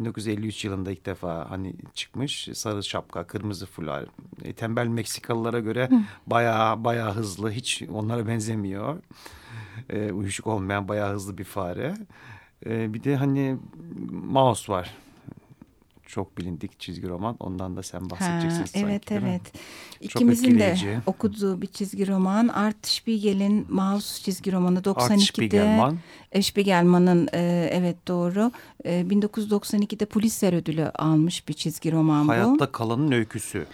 1953 0.00 0.64
yılında 0.64 0.92
ilk 0.92 1.06
defa 1.06 1.50
hani 1.50 1.74
çıkmış. 1.94 2.48
Sarı 2.54 2.82
şapka, 2.82 3.26
kırmızı 3.26 3.66
fular. 3.66 4.04
E, 4.44 4.52
tembel 4.52 4.86
Meksikalılara 4.86 5.60
göre 5.60 5.88
bayağı 6.26 6.84
bayağı 6.84 7.12
hızlı. 7.12 7.50
Hiç 7.50 7.82
onlara 7.92 8.26
benzemiyor. 8.26 8.98
E, 9.90 10.12
uyuşuk 10.12 10.46
olmayan 10.46 10.88
bayağı 10.88 11.12
hızlı 11.12 11.38
bir 11.38 11.44
fare. 11.44 11.94
E, 12.66 12.94
bir 12.94 13.04
de 13.04 13.16
hani 13.16 13.56
Mouse 14.10 14.72
var. 14.72 14.94
Çok 16.06 16.38
bilindik 16.38 16.80
çizgi 16.80 17.08
roman. 17.08 17.36
Ondan 17.40 17.76
da 17.76 17.82
sen 17.82 18.00
Ha, 18.00 18.10
bahsedeceksin 18.10 18.64
sanki. 18.64 18.86
evet 18.86 19.12
evet. 19.12 19.40
İkimizin 20.00 20.58
de 20.58 20.76
okuduğu 21.06 21.62
bir 21.62 21.66
çizgi 21.66 22.08
roman. 22.08 22.48
Art 22.48 22.86
Spiegel'in 22.86 23.66
Mouse 23.68 24.22
çizgi 24.22 24.52
romanı 24.52 24.78
Art 24.78 24.86
92'de. 24.86 25.18
Spiegelman. 25.20 25.98
E, 26.32 26.42
Spiegelman'ın 26.42 27.28
e, 27.34 27.68
evet 27.72 27.96
doğru. 28.08 28.52
E, 28.84 29.00
1992'de 29.02 30.04
Pulitzer 30.06 30.52
ödülü 30.52 30.84
almış 30.88 31.48
bir 31.48 31.54
çizgi 31.54 31.92
roman 31.92 32.28
bu. 32.28 32.32
Hayatta 32.32 32.72
kalanın 32.72 33.12
öyküsü. 33.12 33.66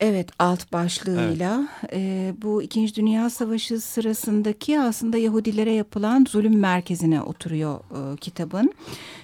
Evet 0.00 0.28
alt 0.38 0.72
başlığıyla 0.72 1.68
e, 1.92 2.32
bu 2.42 2.62
İkinci 2.62 2.94
Dünya 2.94 3.30
Savaşı 3.30 3.80
sırasındaki 3.80 4.80
aslında 4.80 5.18
Yahudilere 5.18 5.72
yapılan 5.72 6.26
zulüm 6.28 6.58
merkezine 6.58 7.22
oturuyor 7.22 7.80
e, 7.80 8.16
kitabın. 8.16 8.72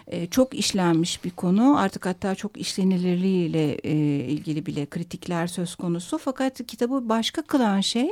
E, 0.07 0.27
çok 0.27 0.55
işlenmiş 0.55 1.25
bir 1.25 1.31
konu 1.31 1.79
artık 1.79 2.07
hatta 2.07 2.35
çok 2.35 2.57
işlenilirliğiyle 2.57 3.73
e, 3.75 3.95
ilgili 4.25 4.67
bile 4.67 4.87
kritikler 4.87 5.47
söz 5.47 5.75
konusu. 5.75 6.19
Fakat 6.19 6.67
kitabı 6.67 7.09
başka 7.09 7.43
kılan 7.43 7.81
şey 7.81 8.09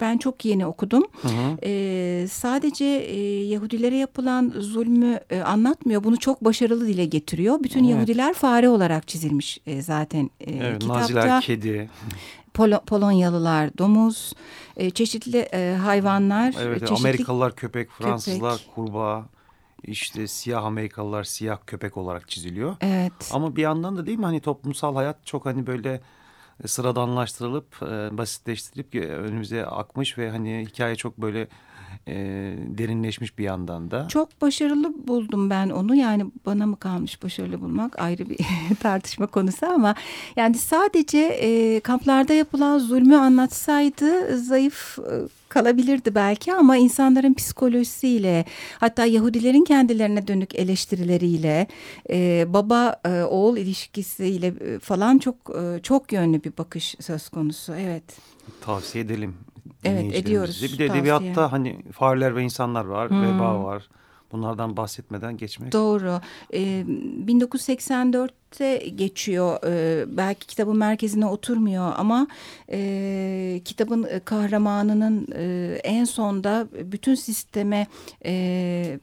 ben 0.00 0.18
çok 0.18 0.44
yeni 0.44 0.66
okudum. 0.66 1.04
Hı 1.22 1.28
hı. 1.28 1.56
E, 1.62 2.26
sadece 2.30 2.84
e, 2.84 3.44
Yahudilere 3.44 3.96
yapılan 3.96 4.52
zulmü 4.58 5.20
e, 5.30 5.40
anlatmıyor 5.40 6.04
bunu 6.04 6.16
çok 6.16 6.44
başarılı 6.44 6.86
dile 6.86 7.04
getiriyor. 7.04 7.62
Bütün 7.62 7.84
Evet. 7.84 7.90
Yahudiler 7.90 8.34
fare 8.34 8.68
olarak 8.68 9.08
çizilmiş 9.08 9.58
e, 9.66 9.82
zaten 9.82 10.30
e, 10.40 10.52
Evet, 10.52 10.80
kitapta. 10.80 11.00
Naziler 11.00 11.40
kedi. 11.40 11.90
Polo- 12.54 12.84
Polonyalılar 12.84 13.78
domuz, 13.78 14.32
e, 14.76 14.90
çeşitli 14.90 15.38
e, 15.38 15.76
hayvanlar, 15.82 16.54
Evet, 16.60 16.80
çeşitli 16.80 17.06
Amerikalılar 17.06 17.56
köpek, 17.56 17.90
Fransızlar 17.90 18.60
kurbağa. 18.74 19.26
işte 19.82 20.26
siyah 20.26 20.64
Amerikalılar 20.64 21.24
siyah 21.24 21.58
köpek 21.66 21.96
olarak 21.96 22.28
çiziliyor. 22.28 22.76
Evet. 22.80 23.12
Ama 23.32 23.56
bir 23.56 23.62
yandan 23.62 23.96
da 23.96 24.06
değil 24.06 24.18
mi 24.18 24.24
hani 24.24 24.40
toplumsal 24.40 24.94
hayat 24.94 25.26
çok 25.26 25.46
hani 25.46 25.66
böyle 25.66 26.00
e, 26.64 26.68
sıradanlaştırılıp 26.68 27.82
e, 27.82 28.18
basitleştirip 28.18 28.94
e, 28.94 29.00
önümüze 29.08 29.66
akmış 29.66 30.18
ve 30.18 30.30
hani 30.30 30.66
hikaye 30.70 30.96
çok 30.96 31.18
böyle 31.18 31.48
e, 32.08 32.14
derinleşmiş 32.78 33.38
bir 33.38 33.44
yandan 33.44 33.90
da. 33.90 34.08
Çok 34.08 34.42
başarılı 34.42 35.06
buldum 35.08 35.50
ben 35.50 35.70
onu 35.70 35.94
yani 35.94 36.26
bana 36.46 36.66
mı 36.66 36.76
kalmış 36.76 37.22
başarılı 37.22 37.60
bulmak 37.60 37.98
ayrı 37.98 38.30
bir 38.30 38.38
tartışma 38.80 39.26
konusu 39.26 39.66
ama 39.66 39.94
yani 40.36 40.58
sadece 40.58 41.18
e, 41.18 41.80
kamplarda 41.80 42.32
yapılan 42.32 42.78
zulmü 42.78 43.16
anlatsaydı 43.16 44.38
zayıf 44.38 44.98
e, 44.98 45.12
kalabilirdi 45.48 46.14
belki 46.14 46.54
ama 46.54 46.76
insanların 46.76 47.34
psikolojisiyle 47.34 48.44
hatta 48.78 49.06
Yahudilerin 49.06 49.64
kendilerine 49.64 50.26
dönük 50.26 50.54
eleştirileriyle 50.54 51.66
e, 52.10 52.46
baba 52.48 53.00
e, 53.04 53.22
oğul 53.22 53.56
ilişkisiyle 53.56 54.46
e, 54.46 54.78
falan 54.78 55.18
çok 55.18 55.36
e, 55.60 55.82
çok 55.82 56.12
yönlü 56.12 56.44
bir 56.44 56.52
bakış 56.58 56.94
söz 57.00 57.28
konusu 57.28 57.74
evet. 57.74 58.04
Tavsiye 58.60 59.04
edelim. 59.04 59.34
Evet 59.84 60.14
ediyoruz. 60.14 60.62
Bir 60.62 60.78
de 60.78 60.84
edebiyatta 60.84 61.32
tavsiye. 61.34 61.46
hani 61.46 61.82
fareler 61.92 62.36
ve 62.36 62.42
insanlar 62.42 62.84
var, 62.84 63.10
hmm. 63.10 63.22
veba 63.22 63.64
var. 63.64 63.88
Bunlardan 64.32 64.76
bahsetmeden 64.76 65.36
geçmek. 65.36 65.72
Doğru. 65.72 66.20
Ee, 66.52 66.84
1984'te 67.26 68.76
geçiyor. 68.76 69.58
Ee, 69.66 70.04
belki 70.16 70.46
kitabın 70.46 70.76
merkezine 70.76 71.26
oturmuyor 71.26 71.92
ama 71.96 72.26
e, 72.70 73.60
kitabın 73.64 74.08
kahramanının 74.24 75.26
e, 75.34 75.74
en 75.84 76.04
sonda 76.04 76.68
bütün 76.84 77.14
sisteme 77.14 77.86
e, 78.24 78.98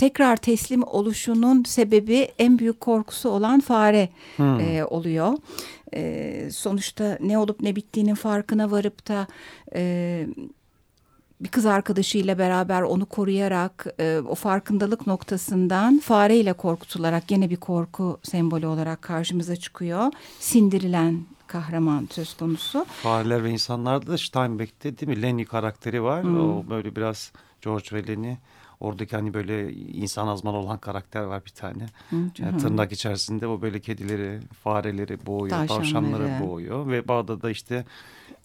tekrar 0.00 0.36
teslim 0.36 0.82
oluşunun 0.82 1.64
sebebi 1.64 2.28
en 2.38 2.58
büyük 2.58 2.80
korkusu 2.80 3.28
olan 3.28 3.60
fare 3.60 4.08
hmm. 4.36 4.60
e, 4.60 4.84
oluyor. 4.84 5.32
E, 5.94 6.48
sonuçta 6.52 7.18
ne 7.20 7.38
olup 7.38 7.60
ne 7.60 7.76
bittiğinin 7.76 8.14
farkına 8.14 8.70
varıp 8.70 9.08
da 9.08 9.26
e, 9.74 10.26
bir 11.40 11.48
kız 11.48 11.66
arkadaşıyla 11.66 12.38
beraber 12.38 12.82
onu 12.82 13.06
koruyarak 13.06 13.86
e, 14.00 14.18
o 14.28 14.34
farkındalık 14.34 15.06
noktasından 15.06 15.98
fareyle 15.98 16.52
korkutularak 16.52 17.28
gene 17.28 17.50
bir 17.50 17.56
korku 17.56 18.18
sembolü 18.22 18.66
olarak 18.66 19.02
karşımıza 19.02 19.56
çıkıyor. 19.56 20.12
Sindirilen 20.40 21.20
kahraman 21.46 22.08
söz 22.10 22.34
konusu. 22.36 22.86
Fareler 23.02 23.44
ve 23.44 23.50
insanlarda 23.50 24.06
da 24.06 24.18
Steinbeck'te 24.18 24.98
değil 24.98 25.18
mi? 25.18 25.22
Lenny 25.22 25.44
karakteri 25.44 26.02
var. 26.02 26.22
Hmm. 26.22 26.40
O 26.40 26.64
böyle 26.70 26.96
biraz 26.96 27.32
George 27.62 27.86
ve 27.92 28.06
Lenny 28.06 28.34
Oradaki 28.80 29.16
hani 29.16 29.34
böyle 29.34 29.72
insan 29.72 30.26
azman 30.26 30.54
olan 30.54 30.78
karakter 30.78 31.22
var 31.22 31.42
bir 31.44 31.50
tane. 31.50 31.86
Hı, 32.10 32.16
yani 32.38 32.58
tırnak 32.58 32.92
içerisinde 32.92 33.46
o 33.46 33.62
böyle 33.62 33.80
kedileri, 33.80 34.40
fareleri 34.64 35.26
boğuyor, 35.26 35.68
tavşanları 35.68 36.44
boğuyor. 36.44 36.86
Ve 36.86 37.08
Bağdat'ta 37.08 37.50
işte 37.50 37.84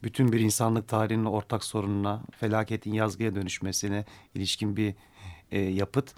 bütün 0.03 0.31
bir 0.31 0.39
insanlık 0.39 0.87
tarihinin 0.87 1.25
ortak 1.25 1.63
sorununa, 1.63 2.21
felaketin 2.39 2.93
yazgıya 2.93 3.35
dönüşmesine 3.35 4.05
ilişkin 4.35 4.77
bir 4.77 4.93
e, 5.51 5.59
yapıt. 5.59 6.13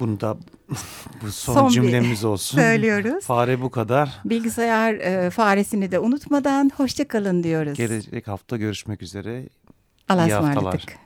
Bunu 0.00 0.20
da 0.20 0.36
bu 1.22 1.32
son, 1.32 1.54
son 1.54 1.68
cümlemiz 1.68 2.24
olsun. 2.32 2.58
Söylüyoruz. 2.58 3.24
Fare 3.24 3.60
bu 3.60 3.70
kadar. 3.70 4.20
Bilgisayar 4.24 4.94
e, 4.94 5.30
faresini 5.30 5.92
de 5.92 5.98
unutmadan 5.98 6.70
hoşçakalın 6.76 7.42
diyoruz. 7.42 7.78
Gelecek 7.78 8.28
hafta 8.28 8.56
görüşmek 8.56 9.02
üzere. 9.02 9.48
Allah'a 10.08 10.26
ısmarladık. 10.26 10.98